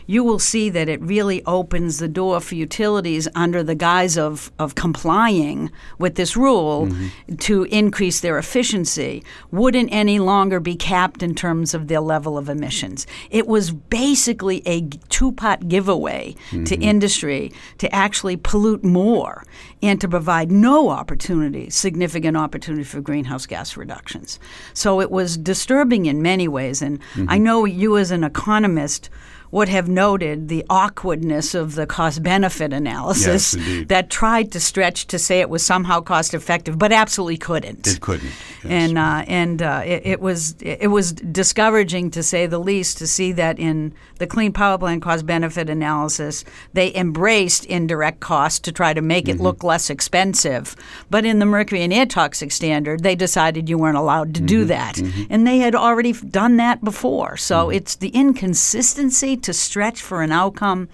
you 0.07 0.25
will 0.25 0.39
see 0.39 0.71
that 0.71 0.89
it 0.89 1.01
really 1.01 1.45
opens 1.45 1.99
the 1.99 2.09
door 2.09 2.41
for 2.41 2.55
utilities 2.55 3.29
under 3.35 3.63
the 3.63 3.75
guise 3.75 4.17
of, 4.17 4.51
of 4.59 4.75
complying 4.75 5.71
with 5.99 6.15
this 6.15 6.37
rule 6.37 6.87
mm-hmm. 6.87 7.37
to 7.37 7.65
increase 7.65 8.21
their 8.21 8.39
efficiency, 8.39 9.23
wouldn't 9.51 9.89
any 9.93 10.19
longer 10.19 10.61
be 10.61 10.75
capped 10.77 11.23
in 11.23 11.35
terms 11.35 11.75
of 11.75 11.89
their 11.89 12.01
level 12.01 12.37
of 12.37 12.49
emissions. 12.49 13.07
It 13.31 13.47
was 13.47 13.71
basically 13.71 14.63
a 14.67 14.83
two 15.09 15.33
pot 15.33 15.69
giveaway 15.69 16.35
to 16.51 16.57
mm-hmm. 16.57 16.83
industry 16.83 17.53
to 17.79 17.95
actually 17.95 18.37
pollute 18.37 18.85
more 18.85 19.45
and 19.83 20.01
to 20.01 20.09
provide 20.09 20.51
no 20.51 20.91
opportunity, 20.91 21.71
significant 21.71 22.37
opportunity 22.37 22.85
for 22.85 23.01
greenhouse 23.01 23.47
gas 23.47 23.77
reductions. 23.77 24.39
So 24.75 25.01
it 25.01 25.11
was 25.11 25.37
disturbing 25.37 26.07
in 26.07 26.23
many 26.23 26.49
ways. 26.49 26.83
And 26.83 26.99
I 27.15 27.21
mm-hmm. 27.21 27.43
know 27.43 27.65
you, 27.65 27.97
as 27.97 28.11
an 28.11 28.25
economist, 28.25 29.09
would 29.51 29.69
have 29.69 29.89
noted 29.89 30.49
the 30.49 30.65
awkwardness 30.71 31.55
of 31.55 31.75
the 31.75 31.87
cost 31.87 32.23
benefit 32.23 32.73
analysis 32.73 33.55
Yes, 33.55 33.87
that 33.89 34.11
tried 34.11 34.53
to 34.53 34.61
stretch 34.61 35.07
to 35.09 35.19
say 35.19 35.41
it 35.41 35.51
was 35.51 35.65
somehow 35.65 36.01
cost 36.01 36.35
effective, 36.35 36.79
but 36.79 36.93
absolutely 36.93 37.37
couldn't. 37.37 37.87
It 37.87 38.01
couldn't. 38.01 38.31
Yes. 38.63 38.65
And 38.65 38.99
uh, 38.99 39.25
and 39.27 39.63
uh, 39.63 39.83
it, 39.85 40.03
it 40.05 40.21
was 40.21 40.55
it 40.61 40.91
was 40.91 41.13
discouraging 41.13 42.11
to 42.13 42.23
say 42.23 42.47
the 42.47 42.59
least 42.59 42.99
to 42.99 43.07
see 43.07 43.33
that 43.33 43.59
in 43.59 43.93
the 44.19 44.27
Clean 44.27 44.53
Power 44.53 44.79
Plan 44.79 45.01
cost 45.01 45.27
benefit 45.27 45.69
analysis 45.69 46.45
they 46.73 46.95
embraced 46.95 47.65
indirect 47.67 48.21
costs 48.21 48.61
to 48.61 48.73
try 48.73 48.95
to 48.95 49.03
make 49.03 49.29
it 49.29 49.41
look 49.41 49.65
less 49.65 49.91
expensive, 49.91 50.77
but 51.09 51.25
in 51.25 51.39
the 51.39 51.47
mercury 51.47 51.83
and 51.83 51.93
air 51.93 52.07
toxic 52.07 52.53
standard 52.53 53.03
they 53.03 53.15
decided 53.15 53.69
you 53.69 53.79
weren't 53.79 53.97
allowed 53.97 54.35
to 54.35 54.41
do 54.41 54.65
that, 54.67 54.99
and 55.31 55.47
they 55.47 55.59
had 55.59 55.75
already 55.75 56.13
done 56.13 56.57
that 56.57 56.85
before. 56.85 57.37
So 57.37 57.71
it's 57.71 57.97
the 57.97 58.09
inconsistency 58.11 59.37
to 59.45 59.53
stretch 59.53 60.01
for 60.01 60.23
an 60.23 60.33
outcome 60.33 60.89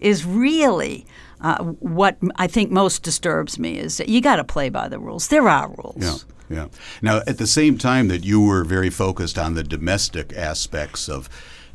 is 0.00 0.24
really. 0.24 1.06
Uh, 1.40 1.62
what 1.80 2.16
I 2.36 2.46
think 2.46 2.70
most 2.70 3.02
disturbs 3.02 3.58
me 3.58 3.78
is 3.78 3.98
that 3.98 4.08
you 4.08 4.22
got 4.22 4.36
to 4.36 4.44
play 4.44 4.70
by 4.70 4.88
the 4.88 4.98
rules. 4.98 5.28
There 5.28 5.48
are 5.48 5.68
rules. 5.68 5.96
Yeah. 5.98 6.16
Yeah. 6.48 6.66
Now, 7.02 7.20
at 7.26 7.38
the 7.38 7.46
same 7.46 7.76
time 7.76 8.08
that 8.08 8.24
you 8.24 8.40
were 8.40 8.64
very 8.64 8.88
focused 8.88 9.36
on 9.36 9.54
the 9.54 9.62
domestic 9.64 10.32
aspects 10.34 11.08
of 11.08 11.28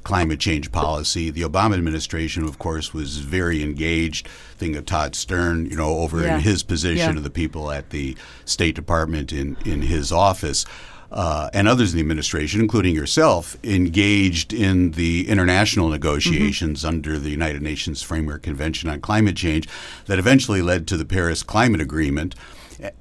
climate 0.03 0.39
change 0.39 0.71
policy, 0.71 1.29
the 1.29 1.41
Obama 1.41 1.75
administration, 1.75 2.43
of 2.43 2.57
course, 2.57 2.91
was 2.93 3.17
very 3.19 3.61
engaged. 3.61 4.27
Think 4.57 4.75
of 4.77 4.85
Todd 4.87 5.13
Stern, 5.13 5.67
you 5.67 5.75
know, 5.75 5.99
over 5.99 6.23
Yeah. 6.23 6.35
in 6.37 6.41
his 6.41 6.63
position, 6.63 7.11
Yeah. 7.13 7.17
of 7.17 7.23
the 7.23 7.29
people 7.29 7.69
at 7.69 7.91
the 7.91 8.15
State 8.45 8.73
Department 8.75 9.31
in 9.31 9.57
in 9.63 9.83
his 9.83 10.11
office. 10.11 10.65
Uh, 11.11 11.49
and 11.53 11.67
others 11.67 11.91
in 11.91 11.97
the 11.97 12.01
administration, 12.01 12.61
including 12.61 12.95
yourself, 12.95 13.57
engaged 13.65 14.53
in 14.53 14.91
the 14.91 15.27
international 15.27 15.89
negotiations 15.89 16.85
under 16.85 17.19
the 17.19 17.29
United 17.29 17.61
Nations 17.61 18.01
Framework 18.01 18.43
Convention 18.43 18.89
on 18.89 19.01
Climate 19.01 19.35
Change 19.35 19.67
that 20.05 20.19
eventually 20.19 20.61
led 20.61 20.87
to 20.87 20.95
the 20.95 21.03
Paris 21.03 21.43
Climate 21.43 21.81
Agreement. 21.81 22.33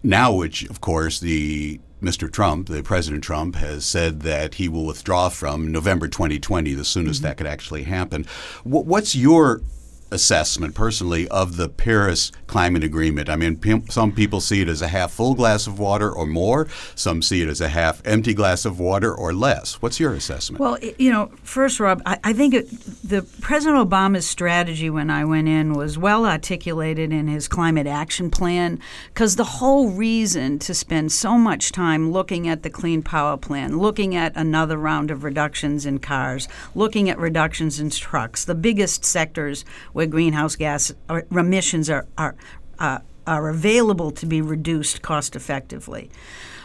Now, 0.03 0.33
which, 0.33 0.65
of 0.69 0.81
course, 0.81 1.21
the 1.21 1.81
Mr. 2.03 2.31
Trump, 2.33 2.69
the 2.69 2.83
President 2.83 3.23
Trump, 3.23 3.55
has 3.57 3.85
said 3.85 4.23
that 4.23 4.55
he 4.55 4.69
will 4.69 4.87
withdraw 4.87 5.29
from 5.29 5.71
November 5.71 6.09
2020, 6.09 6.75
the 6.75 6.85
soonest 6.85 7.23
that 7.23 7.37
could 7.37 7.47
actually 7.47 7.85
happen. 7.85 8.25
Wh- 8.65 8.87
What's 8.87 9.15
your 9.15 9.61
assessment 10.11 10.75
personally 10.75 11.29
of 11.29 11.57
the 11.57 11.69
Paris 11.69 12.33
Climate 12.47 12.85
Agreement? 12.85 13.29
I 13.29 13.37
mean, 13.37 13.57
p- 13.57 13.83
some 13.89 14.13
people 14.13 14.41
see 14.41 14.61
it 14.61 14.69
as 14.69 14.83
a 14.83 14.89
half 14.89 15.13
full 15.13 15.35
glass 15.35 15.67
of 15.67 15.79
water 15.79 16.11
or 16.11 16.27
more. 16.27 16.69
Some 16.95 17.23
see 17.23 17.43
it 17.43 17.49
as 17.49 17.61
a 17.61 17.69
half 17.69 18.03
empty 18.07 18.35
glass 18.35 18.65
of 18.65 18.79
water 18.79 19.15
or 19.15 19.33
less. 19.33 19.81
What's 19.83 20.01
your 20.01 20.15
assessment? 20.15 20.61
Well, 20.61 20.79
you 20.99 21.11
know, 21.11 21.31
first, 21.43 21.81
Rob, 21.81 22.03
I, 22.07 22.19
I 22.25 22.33
think 22.33 22.55
it, 22.55 22.69
the 23.03 23.23
President 23.41 23.89
Obama's 23.89 24.29
strategy 24.29 24.91
when 24.91 25.11
I 25.11 25.25
went 25.25 25.49
in 25.49 25.75
was 25.75 25.99
well 25.99 26.27
articulated 26.27 27.13
in 27.13 27.29
his 27.29 27.49
climate 27.49 27.87
action 27.87 28.31
plan. 28.31 28.79
Because 29.09 29.37
the 29.37 29.45
whole 29.45 29.91
reason 29.91 30.59
to 30.61 30.75
spend 30.75 31.13
so 31.13 31.37
much 31.37 31.73
time 31.73 32.13
looking 32.13 32.49
at 32.49 32.63
the 32.63 32.71
Clean 32.71 33.03
Power 33.03 33.37
Plan, 33.37 33.79
looking 33.79 34.15
at 34.15 34.37
another 34.37 34.77
round 34.77 35.11
of 35.11 35.25
reductions 35.25 35.87
in 35.87 35.99
cars, 35.99 36.49
looking 36.75 37.09
at 37.09 37.19
reductions 37.19 37.81
in 37.81 37.91
trucks, 37.91 38.45
the 38.45 38.55
biggest 38.55 39.05
sectors 39.05 39.65
where 40.01 40.07
greenhouse 40.07 40.57
gas 40.57 40.95
emissions 41.31 41.91
are 41.91 42.07
are 42.17 42.35
uh, 42.79 43.01
are 43.27 43.51
available 43.51 44.11
to 44.11 44.25
be 44.25 44.41
reduced 44.41 45.03
cost 45.03 45.37
effectively. 45.37 46.11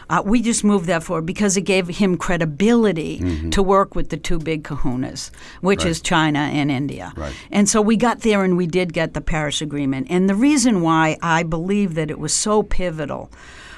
Uh, 0.08 0.22
we 0.24 0.40
just 0.40 0.64
moved 0.64 0.86
that 0.86 1.02
forward 1.02 1.26
because 1.26 1.54
it 1.58 1.62
gave 1.62 1.86
him 1.88 2.16
credibility 2.16 3.18
to 3.50 3.62
work 3.62 3.94
with 3.94 4.08
the 4.08 4.16
two 4.16 4.38
big 4.38 4.62
kahunas, 4.62 5.30
which 5.60 5.84
is 5.84 6.00
China 6.00 6.38
and 6.38 6.70
India. 6.70 7.12
Right. 7.14 7.34
And 7.50 7.68
so 7.68 7.82
we 7.82 7.96
got 7.96 8.20
there 8.20 8.42
and 8.42 8.56
we 8.56 8.66
did 8.66 8.94
get 8.94 9.12
the 9.12 9.20
Paris 9.20 9.60
Agreement. 9.60 10.06
And 10.08 10.30
the 10.30 10.34
reason 10.34 10.80
why 10.80 11.18
I 11.20 11.42
believe 11.42 11.94
that 11.96 12.10
it 12.10 12.18
was 12.18 12.32
so 12.32 12.62
pivotal 12.62 13.30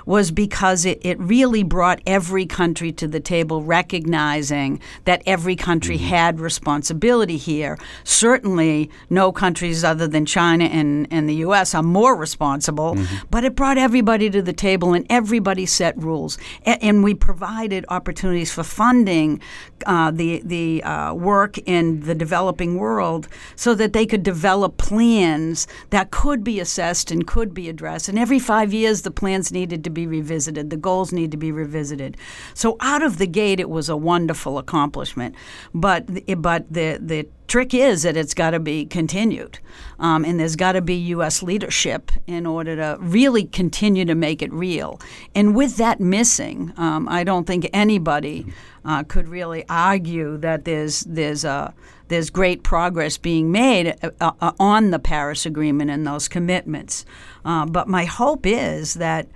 was 0.08 0.30
because 0.30 0.86
it, 0.86 0.98
it 1.02 1.20
really 1.20 1.62
brought 1.62 2.00
every 2.06 2.46
country 2.46 2.90
to 2.90 3.06
the 3.06 3.20
table 3.20 3.62
recognizing 3.62 4.80
that 5.04 5.22
every 5.26 5.54
country 5.54 5.98
had 5.98 6.40
responsibility 6.40 7.36
here. 7.36 7.78
Certainly, 8.04 8.88
no 9.10 9.30
countries 9.32 9.84
other 9.84 10.08
than 10.08 10.24
China 10.24 10.64
and, 10.64 11.06
and 11.10 11.28
the 11.28 11.34
U.S. 11.34 11.74
are 11.74 11.82
more 11.82 12.16
responsible, 12.16 12.96
but 13.30 13.44
it 13.44 13.54
brought 13.54 13.76
everybody 13.76 14.30
to 14.30 14.40
the 14.40 14.54
table 14.54 14.94
and 14.94 15.04
everybody 15.10 15.66
set 15.66 15.94
rules. 15.98 16.38
A- 16.64 16.82
and 16.82 17.04
we 17.04 17.12
provided 17.12 17.84
opportunities 17.90 18.50
for 18.50 18.62
funding 18.62 19.42
uh, 19.84 20.10
the, 20.10 20.40
the 20.42 20.82
uh, 20.84 21.12
work 21.12 21.58
in 21.68 22.00
the 22.00 22.14
developing 22.14 22.76
world 22.76 23.28
so 23.56 23.74
that 23.74 23.92
they 23.92 24.06
could 24.06 24.22
develop 24.22 24.78
plans 24.78 25.66
that 25.90 26.10
could 26.10 26.42
be 26.42 26.60
assessed 26.60 27.10
and 27.10 27.26
could 27.26 27.52
be 27.52 27.68
addressed. 27.68 28.08
And 28.08 28.18
every 28.18 28.38
five 28.38 28.72
years, 28.72 29.02
the 29.02 29.10
plans 29.10 29.52
needed 29.52 29.84
to 29.84 29.90
be 29.90 29.97
revisited, 30.06 30.70
the 30.70 30.76
goals 30.76 31.12
need 31.12 31.30
to 31.30 31.36
be 31.36 31.52
revisited. 31.52 32.16
So 32.54 32.76
out 32.80 33.02
of 33.02 33.18
the 33.18 33.26
gate, 33.26 33.60
it 33.60 33.70
was 33.70 33.88
a 33.88 33.96
wonderful 33.96 34.58
accomplishment. 34.58 35.34
But 35.74 36.06
but 36.40 36.72
the 36.72 36.98
the 37.00 37.26
trick 37.46 37.72
is 37.72 38.02
that 38.02 38.16
it's 38.16 38.34
got 38.34 38.50
to 38.50 38.60
be 38.60 38.84
continued, 38.84 39.58
um, 39.98 40.24
and 40.24 40.38
there's 40.38 40.56
got 40.56 40.72
to 40.72 40.82
be 40.82 40.94
U.S. 40.94 41.42
leadership 41.42 42.12
in 42.26 42.46
order 42.46 42.76
to 42.76 42.98
really 43.00 43.44
continue 43.44 44.04
to 44.04 44.14
make 44.14 44.42
it 44.42 44.52
real. 44.52 45.00
And 45.34 45.56
with 45.56 45.76
that 45.76 45.98
missing, 46.00 46.72
um, 46.76 47.08
I 47.08 47.24
don't 47.24 47.46
think 47.46 47.68
anybody 47.72 48.46
uh, 48.84 49.02
could 49.04 49.28
really 49.28 49.64
argue 49.68 50.36
that 50.38 50.64
there's 50.64 51.00
there's 51.00 51.44
a 51.44 51.74
there's 52.08 52.30
great 52.30 52.62
progress 52.62 53.18
being 53.18 53.52
made 53.52 53.94
uh, 54.02 54.32
uh, 54.40 54.52
on 54.58 54.90
the 54.90 54.98
Paris 54.98 55.46
Agreement 55.46 55.90
and 55.90 56.06
those 56.06 56.26
commitments. 56.26 57.04
Uh, 57.44 57.66
but 57.66 57.86
my 57.86 58.04
hope 58.04 58.46
is 58.46 58.94
that 58.94 59.28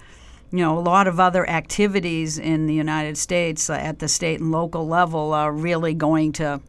you 0.52 0.58
know, 0.58 0.78
a 0.78 0.80
lot 0.80 1.06
of 1.06 1.18
other 1.18 1.48
activities 1.48 2.38
in 2.38 2.66
the 2.66 2.74
United 2.74 3.16
States 3.16 3.70
at 3.70 3.98
the 4.00 4.08
state 4.08 4.38
and 4.38 4.52
local 4.52 4.86
level 4.86 5.32
are 5.32 5.50
really 5.50 5.94
going 5.94 6.32
to 6.32 6.60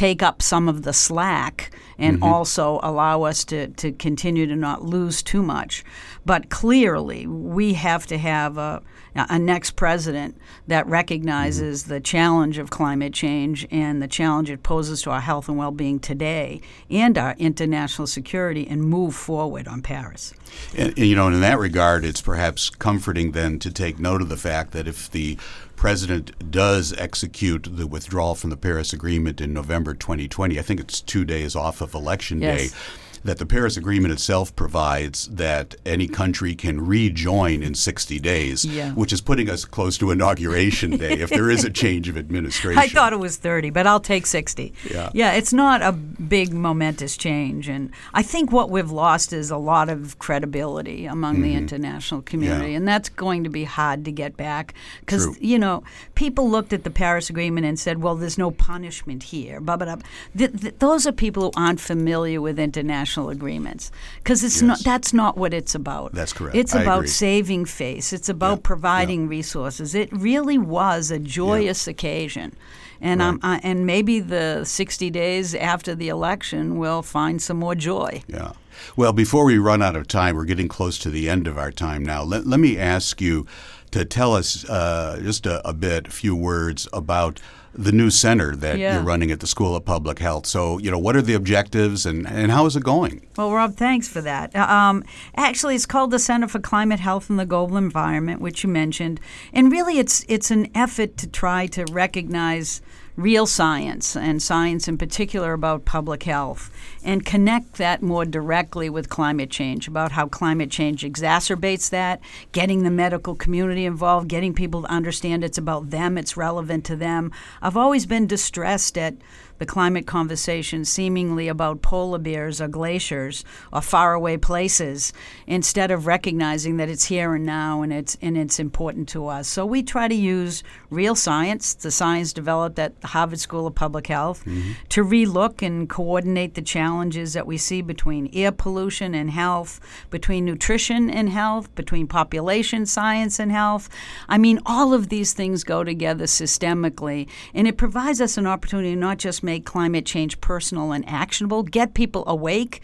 take 0.00 0.22
up 0.22 0.40
some 0.40 0.66
of 0.66 0.80
the 0.80 0.94
slack 0.94 1.70
and 1.98 2.16
mm-hmm. 2.16 2.24
also 2.24 2.80
allow 2.82 3.24
us 3.24 3.44
to, 3.44 3.68
to 3.68 3.92
continue 3.92 4.46
to 4.46 4.56
not 4.56 4.82
lose 4.82 5.22
too 5.22 5.42
much. 5.42 5.84
But 6.24 6.48
clearly, 6.48 7.26
we 7.26 7.74
have 7.74 8.06
to 8.06 8.16
have 8.16 8.56
a, 8.56 8.80
a 9.14 9.38
next 9.38 9.72
president 9.72 10.38
that 10.68 10.84
mm-hmm. 10.84 10.92
recognizes 10.92 11.84
the 11.84 12.00
challenge 12.00 12.56
of 12.56 12.70
climate 12.70 13.12
change 13.12 13.68
and 13.70 14.00
the 14.00 14.08
challenge 14.08 14.48
it 14.48 14.62
poses 14.62 15.02
to 15.02 15.10
our 15.10 15.20
health 15.20 15.50
and 15.50 15.58
well 15.58 15.70
being 15.70 16.00
today 16.00 16.62
and 16.88 17.18
our 17.18 17.34
international 17.38 18.06
security 18.06 18.66
and 18.66 18.80
move 18.80 19.14
forward 19.14 19.68
on 19.68 19.82
Paris. 19.82 20.32
And, 20.74 20.96
and, 20.96 21.06
you 21.06 21.14
know, 21.14 21.26
in 21.26 21.42
that 21.42 21.58
regard, 21.58 22.06
it's 22.06 22.22
perhaps 22.22 22.70
comforting 22.70 23.32
then 23.32 23.58
to 23.58 23.70
take 23.70 23.98
note 23.98 24.22
of 24.22 24.30
the 24.30 24.38
fact 24.38 24.72
that 24.72 24.88
if 24.88 25.10
the 25.10 25.36
president 25.80 26.50
does 26.50 26.92
execute 26.98 27.66
the 27.74 27.86
withdrawal 27.86 28.34
from 28.34 28.50
the 28.50 28.56
Paris 28.56 28.92
Agreement 28.92 29.40
in 29.40 29.54
November 29.54 29.94
2020, 29.94 30.58
I 30.58 30.62
think 30.62 30.78
it's 30.78 31.00
two 31.00 31.24
days 31.24 31.56
off 31.56 31.80
of 31.80 31.94
Election 31.94 32.42
Yes. 32.42 32.70
Day. 32.70 32.76
That 33.22 33.36
the 33.36 33.44
Paris 33.44 33.76
Agreement 33.76 34.12
itself 34.12 34.56
provides 34.56 35.26
that 35.28 35.74
any 35.84 36.08
country 36.08 36.54
can 36.54 36.80
rejoin 36.86 37.62
in 37.62 37.74
60 37.74 38.18
days, 38.18 38.64
Yeah. 38.64 38.92
which 38.92 39.12
is 39.12 39.20
putting 39.20 39.50
us 39.50 39.66
close 39.66 39.98
to 39.98 40.10
Inauguration 40.10 40.96
Day 40.96 41.18
if 41.20 41.28
there 41.28 41.50
is 41.50 41.62
a 41.62 41.68
change 41.70 42.08
of 42.08 42.16
administration. 42.24 42.78
I 42.78 42.88
thought 42.88 43.12
it 43.12 43.18
was 43.18 43.36
30, 43.36 43.68
but 43.70 43.86
I'll 43.86 44.00
take 44.00 44.24
60. 44.24 44.72
Yeah. 44.90 45.10
Yeah, 45.12 45.32
it's 45.32 45.52
not 45.52 45.82
a 45.82 45.92
big 45.92 46.54
momentous 46.54 47.18
change. 47.18 47.68
And 47.68 47.90
I 48.14 48.22
think 48.22 48.52
what 48.52 48.70
we've 48.70 48.90
lost 48.90 49.34
is 49.34 49.50
a 49.50 49.58
lot 49.58 49.90
of 49.90 50.18
credibility 50.18 51.04
among 51.04 51.42
the 51.42 51.54
international 51.54 52.22
community. 52.22 52.62
Mm-hmm. 52.62 52.70
Yeah. 52.70 52.76
And 52.78 52.88
that's 52.88 53.10
going 53.10 53.44
to 53.44 53.50
be 53.50 53.64
hard 53.64 54.04
to 54.06 54.12
get 54.12 54.34
back. 54.38 54.72
Because, 55.00 55.38
you 55.42 55.58
know, 55.58 55.82
people 56.14 56.48
looked 56.48 56.72
at 56.72 56.84
the 56.84 56.90
Paris 56.90 57.28
Agreement 57.28 57.66
and 57.66 57.78
said, 57.78 58.00
well, 58.02 58.16
there's 58.16 58.38
no 58.38 58.50
punishment 58.50 59.24
here. 59.24 59.60
Blah, 59.60 59.76
blah, 59.76 59.96
blah. 59.96 60.04
Th- 60.34 60.58
th- 60.58 60.74
those 60.78 61.06
are 61.06 61.12
people 61.12 61.42
who 61.42 61.50
aren't 61.54 61.80
familiar 61.80 62.40
with 62.40 62.58
international 62.58 63.09
agreements. 63.18 63.90
Because 64.18 64.44
it's 64.44 64.62
not 64.62 64.78
that's 64.84 65.12
not 65.12 65.36
what 65.36 65.52
it's 65.52 65.74
about. 65.74 66.12
That's 66.12 66.32
correct. 66.32 66.56
It's 66.56 66.74
I 66.74 66.82
about 66.82 66.98
agree. 67.00 67.08
saving 67.08 67.64
face. 67.64 68.12
It's 68.12 68.28
about 68.28 68.58
Yeah. 68.58 68.62
providing 68.62 69.28
resources. 69.28 69.94
It 69.94 70.08
really 70.12 70.58
was 70.58 71.10
a 71.10 71.18
joyous 71.18 71.86
occasion. 71.88 72.54
And 73.02 73.22
um, 73.22 73.40
uh, 73.42 73.58
and 73.62 73.86
maybe 73.86 74.20
the 74.20 74.64
60 74.64 75.10
days 75.10 75.54
after 75.54 75.94
the 75.94 76.08
election 76.08 76.76
will 76.78 77.02
find 77.02 77.40
some 77.40 77.56
more 77.58 77.74
joy. 77.74 78.22
Yeah. 78.28 78.52
Well, 78.96 79.12
before 79.12 79.44
we 79.44 79.58
run 79.58 79.82
out 79.82 79.96
of 79.96 80.06
time, 80.06 80.36
we're 80.36 80.44
getting 80.44 80.68
close 80.68 80.98
to 80.98 81.10
the 81.10 81.28
end 81.28 81.46
of 81.46 81.58
our 81.58 81.70
time 81.72 82.02
now. 82.02 82.22
Let, 82.22 82.46
let 82.46 82.60
me 82.60 82.78
ask 82.78 83.20
you 83.20 83.46
to 83.90 84.04
tell 84.04 84.34
us 84.34 84.68
uh, 84.68 85.18
just 85.22 85.46
a, 85.46 85.66
a 85.68 85.72
bit, 85.72 86.08
a 86.08 86.10
few 86.10 86.34
words 86.36 86.88
about 86.92 87.40
the 87.72 87.92
new 87.92 88.10
center 88.10 88.56
that 88.56 88.78
Yeah. 88.78 88.94
you're 88.94 89.02
running 89.04 89.30
at 89.30 89.38
the 89.38 89.46
School 89.46 89.76
of 89.76 89.84
Public 89.84 90.18
Health. 90.18 90.44
So, 90.46 90.78
you 90.78 90.90
know, 90.90 90.98
what 90.98 91.14
are 91.14 91.22
the 91.22 91.34
objectives 91.34 92.04
and, 92.04 92.26
and 92.26 92.50
how 92.50 92.66
is 92.66 92.74
it 92.74 92.82
going? 92.82 93.28
Well, 93.36 93.52
Rob, 93.52 93.76
thanks 93.76 94.08
for 94.08 94.20
that. 94.22 94.54
Uh, 94.56 94.66
Um, 94.66 95.04
actually, 95.36 95.76
it's 95.76 95.86
called 95.86 96.10
the 96.10 96.18
Center 96.18 96.48
for 96.48 96.58
Climate 96.58 96.98
Health 96.98 97.30
and 97.30 97.38
the 97.38 97.46
Global 97.46 97.76
Environment, 97.76 98.40
which 98.40 98.64
you 98.64 98.68
mentioned, 98.70 99.20
and 99.52 99.70
really, 99.70 99.98
it's 100.00 100.24
it's 100.28 100.50
an 100.50 100.66
effort 100.74 101.16
to 101.18 101.28
try 101.28 101.68
to 101.68 101.84
recognize 101.92 102.80
real 103.20 103.46
science 103.46 104.16
and 104.16 104.42
science 104.42 104.88
in 104.88 104.96
particular 104.96 105.52
about 105.52 105.84
public 105.84 106.22
health 106.22 106.70
and 107.04 107.24
connect 107.24 107.74
that 107.74 108.02
more 108.02 108.24
directly 108.24 108.88
with 108.88 109.08
climate 109.08 109.50
change 109.50 109.86
about 109.86 110.12
how 110.12 110.26
climate 110.26 110.70
change 110.70 111.02
exacerbates 111.02 111.90
that, 111.90 112.20
getting 112.52 112.82
the 112.82 112.90
medical 112.90 113.34
community 113.34 113.84
involved, 113.84 114.28
getting 114.28 114.54
people 114.54 114.82
to 114.82 114.90
understand 114.90 115.44
it's 115.44 115.58
about 115.58 115.90
them, 115.90 116.16
it's 116.16 116.36
relevant 116.36 116.84
to 116.84 116.96
them. 116.96 117.30
I've 117.62 117.76
always 117.76 118.06
been 118.06 118.26
distressed 118.26 118.96
at 118.96 119.14
the 119.60 119.66
climate 119.66 120.06
conversation 120.06 120.86
seemingly 120.86 121.46
about 121.46 121.82
polar 121.82 122.18
bears 122.18 122.62
or 122.62 122.66
glaciers 122.66 123.44
or 123.70 123.82
faraway 123.82 124.38
places 124.38 125.12
instead 125.46 125.90
of 125.90 126.06
recognizing 126.06 126.78
that 126.78 126.88
it's 126.88 127.04
here 127.04 127.34
and 127.34 127.44
now 127.44 127.82
and 127.82 127.92
it's 127.92 128.16
and 128.22 128.38
it's 128.38 128.58
important 128.58 129.06
to 129.10 129.26
us. 129.26 129.46
So 129.46 129.66
we 129.66 129.82
try 129.82 130.08
to 130.08 130.14
use 130.14 130.62
real 130.88 131.14
science, 131.14 131.74
the 131.74 131.90
science 131.90 132.32
developed 132.32 132.78
at 132.78 132.98
the 133.02 133.08
Harvard 133.08 133.38
School 133.38 133.66
of 133.66 133.74
Public 133.74 134.06
Health, 134.06 134.40
mm-hmm. 134.46 134.72
to 134.88 135.04
relook 135.04 135.60
and 135.60 135.88
coordinate 135.90 136.54
the 136.54 136.62
challenges 136.62 137.34
that 137.34 137.46
we 137.46 137.58
see 137.58 137.82
between 137.82 138.30
air 138.32 138.52
pollution 138.52 139.14
and 139.14 139.30
health, 139.30 139.78
between 140.08 140.46
nutrition 140.46 141.10
and 141.10 141.28
health, 141.28 141.72
between 141.74 142.06
population 142.06 142.86
science 142.86 143.38
and 143.38 143.52
health. 143.52 143.90
I 144.26 144.38
mean, 144.38 144.58
all 144.64 144.94
of 144.94 145.10
these 145.10 145.34
things 145.34 145.64
go 145.64 145.84
together 145.84 146.24
systemically, 146.24 147.28
and 147.52 147.68
it 147.68 147.76
provides 147.76 148.22
us 148.22 148.38
an 148.38 148.46
opportunity 148.46 148.96
not 148.96 149.18
just 149.18 149.42
make 149.50 149.64
climate 149.64 150.06
change 150.06 150.40
personal 150.40 150.92
and 150.92 151.04
actionable, 151.08 151.64
get 151.64 151.92
people 151.92 152.22
awake, 152.28 152.80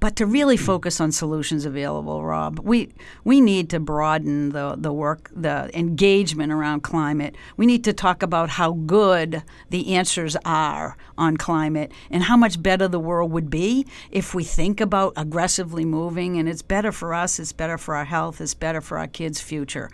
but 0.00 0.16
to 0.16 0.26
really 0.26 0.56
focus 0.56 1.00
on 1.00 1.12
solutions 1.12 1.64
available, 1.64 2.24
Rob. 2.24 2.58
We 2.58 2.88
we 3.22 3.40
need 3.40 3.70
to 3.70 3.78
broaden 3.78 4.50
the, 4.50 4.74
the 4.76 4.92
work, 4.92 5.30
the 5.34 5.70
engagement 5.78 6.52
around 6.52 6.82
climate. 6.82 7.36
We 7.56 7.66
need 7.66 7.84
to 7.84 7.92
talk 7.92 8.22
about 8.22 8.50
how 8.50 8.72
good 8.72 9.44
the 9.70 9.94
answers 9.94 10.36
are 10.44 10.96
on 11.16 11.36
climate 11.36 11.92
and 12.10 12.24
how 12.24 12.36
much 12.36 12.60
better 12.60 12.88
the 12.88 13.00
world 13.00 13.30
would 13.30 13.48
be 13.48 13.86
if 14.10 14.34
we 14.34 14.42
think 14.42 14.80
about 14.80 15.12
aggressively 15.16 15.84
moving 15.84 16.36
and 16.36 16.48
it's 16.48 16.62
better 16.62 16.90
for 16.90 17.14
us, 17.14 17.38
it's 17.38 17.52
better 17.52 17.78
for 17.78 17.94
our 17.94 18.06
health, 18.06 18.40
it's 18.40 18.54
better 18.54 18.80
for 18.80 18.98
our 18.98 19.08
kids' 19.08 19.40
future. 19.40 19.88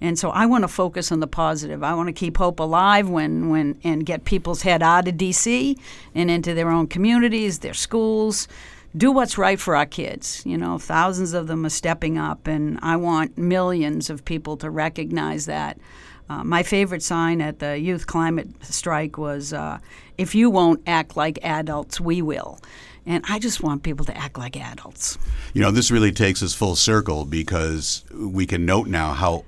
And 0.00 0.18
so 0.18 0.30
I 0.30 0.46
want 0.46 0.62
to 0.62 0.68
focus 0.68 1.10
on 1.10 1.20
the 1.20 1.26
positive. 1.26 1.82
I 1.82 1.94
want 1.94 2.08
to 2.08 2.12
keep 2.12 2.36
hope 2.36 2.60
alive 2.60 3.08
when, 3.08 3.48
when 3.48 3.78
and 3.82 4.06
get 4.06 4.24
people's 4.24 4.62
head 4.62 4.82
out 4.82 5.08
of 5.08 5.14
DC 5.14 5.78
and 6.14 6.30
into 6.30 6.54
their 6.54 6.70
own 6.70 6.86
communities, 6.86 7.60
their 7.60 7.74
schools. 7.74 8.48
Do 8.96 9.12
what's 9.12 9.36
right 9.36 9.60
for 9.60 9.76
our 9.76 9.86
kids. 9.86 10.42
You 10.46 10.56
know, 10.56 10.78
thousands 10.78 11.34
of 11.34 11.46
them 11.46 11.66
are 11.66 11.70
stepping 11.70 12.16
up, 12.16 12.46
and 12.46 12.78
I 12.80 12.96
want 12.96 13.36
millions 13.36 14.08
of 14.08 14.24
people 14.24 14.56
to 14.58 14.70
recognize 14.70 15.46
that. 15.46 15.78
Uh, 16.30 16.44
my 16.44 16.62
favorite 16.62 17.02
sign 17.02 17.40
at 17.40 17.58
the 17.58 17.78
youth 17.78 18.06
climate 18.06 18.48
strike 18.62 19.16
was 19.16 19.52
uh, 19.52 19.78
if 20.18 20.34
you 20.34 20.50
won't 20.50 20.82
act 20.86 21.16
like 21.16 21.38
adults, 21.42 22.00
we 22.00 22.20
will. 22.22 22.60
And 23.06 23.24
I 23.26 23.38
just 23.38 23.62
want 23.62 23.82
people 23.82 24.04
to 24.04 24.16
act 24.16 24.36
like 24.36 24.54
adults. 24.54 25.16
You 25.54 25.62
know, 25.62 25.70
this 25.70 25.90
really 25.90 26.12
takes 26.12 26.42
us 26.42 26.52
full 26.52 26.76
circle 26.76 27.24
because 27.24 28.04
we 28.12 28.44
can 28.44 28.66
note 28.66 28.86
now 28.86 29.14
how 29.14 29.44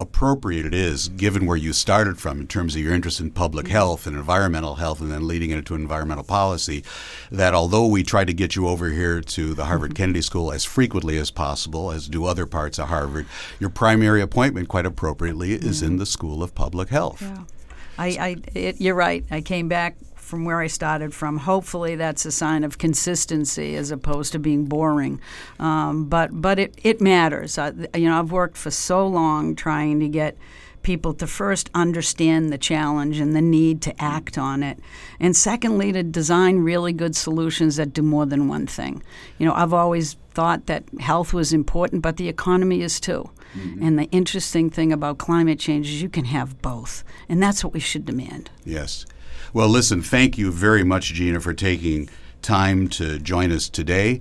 appropriate 0.00 0.66
it 0.66 0.74
is, 0.74 1.08
given 1.08 1.46
where 1.46 1.56
you 1.56 1.72
started 1.72 2.18
from 2.18 2.40
in 2.40 2.46
terms 2.46 2.74
of 2.74 2.82
your 2.82 2.94
interest 2.94 3.20
in 3.20 3.30
public 3.30 3.66
mm-hmm. 3.66 3.72
health 3.72 4.06
and 4.06 4.16
environmental 4.16 4.76
health, 4.76 5.00
and 5.00 5.10
then 5.10 5.26
leading 5.26 5.50
into 5.50 5.74
environmental 5.74 6.24
policy, 6.24 6.84
that 7.30 7.54
although 7.54 7.86
we 7.86 8.02
try 8.02 8.24
to 8.24 8.32
get 8.32 8.56
you 8.56 8.68
over 8.68 8.90
here 8.90 9.20
to 9.20 9.54
the 9.54 9.64
Harvard 9.64 9.90
mm-hmm. 9.90 9.96
Kennedy 9.96 10.22
School 10.22 10.52
as 10.52 10.64
frequently 10.64 11.18
as 11.18 11.30
possible, 11.30 11.90
as 11.90 12.08
do 12.08 12.24
other 12.24 12.46
parts 12.46 12.78
of 12.78 12.88
Harvard, 12.88 13.26
your 13.58 13.70
primary 13.70 14.20
appointment, 14.20 14.68
quite 14.68 14.86
appropriately, 14.86 15.52
is 15.52 15.82
in 15.82 15.90
mm-hmm. 15.90 15.98
the 15.98 16.06
School 16.06 16.42
of 16.42 16.54
Public 16.54 16.88
Health. 16.88 17.22
Yeah. 17.22 17.44
I, 17.98 18.06
I 18.06 18.36
it, 18.54 18.80
you're 18.80 18.94
right. 18.94 19.24
I 19.30 19.40
came 19.40 19.68
back 19.68 19.96
from 20.28 20.44
where 20.44 20.60
I 20.60 20.66
started 20.66 21.14
from. 21.14 21.38
Hopefully, 21.38 21.96
that's 21.96 22.26
a 22.26 22.30
sign 22.30 22.62
of 22.62 22.76
consistency 22.76 23.74
as 23.76 23.90
opposed 23.90 24.32
to 24.32 24.38
being 24.38 24.66
boring. 24.66 25.20
Um, 25.58 26.04
but 26.04 26.40
but 26.40 26.58
it, 26.58 26.78
it 26.82 27.00
matters. 27.00 27.56
I, 27.56 27.72
you 27.94 28.08
know, 28.08 28.18
I've 28.18 28.30
worked 28.30 28.58
for 28.58 28.70
so 28.70 29.06
long 29.06 29.56
trying 29.56 30.00
to 30.00 30.08
get 30.08 30.36
people 30.82 31.12
to 31.14 31.26
first 31.26 31.70
understand 31.74 32.52
the 32.52 32.58
challenge 32.58 33.18
and 33.18 33.34
the 33.34 33.42
need 33.42 33.82
to 33.82 34.02
act 34.02 34.38
on 34.38 34.62
it. 34.62 34.78
And 35.18 35.36
secondly, 35.36 35.92
to 35.92 36.02
design 36.02 36.58
really 36.58 36.92
good 36.92 37.16
solutions 37.16 37.76
that 37.76 37.92
do 37.92 38.02
more 38.02 38.26
than 38.26 38.48
one 38.48 38.66
thing. 38.66 39.02
You 39.38 39.46
know, 39.46 39.54
I've 39.54 39.72
always 39.72 40.14
thought 40.34 40.66
that 40.66 40.84
health 41.00 41.32
was 41.32 41.52
important, 41.52 42.02
but 42.02 42.16
the 42.16 42.28
economy 42.28 42.82
is 42.82 43.00
too. 43.00 43.28
Mm-hmm. 43.54 43.82
And 43.82 43.98
the 43.98 44.04
interesting 44.10 44.70
thing 44.70 44.92
about 44.92 45.18
climate 45.18 45.58
change 45.58 45.88
is 45.88 46.02
you 46.02 46.08
can 46.08 46.26
have 46.26 46.60
both. 46.62 47.04
And 47.28 47.42
that's 47.42 47.64
what 47.64 47.72
we 47.72 47.80
should 47.80 48.04
demand. 48.04 48.50
Yes. 48.64 49.06
Well, 49.52 49.68
listen, 49.68 50.02
thank 50.02 50.36
you 50.36 50.52
very 50.52 50.84
much, 50.84 51.14
Gina, 51.14 51.40
for 51.40 51.54
taking 51.54 52.08
time 52.42 52.88
to 52.88 53.18
join 53.18 53.50
us 53.50 53.68
today. 53.68 54.20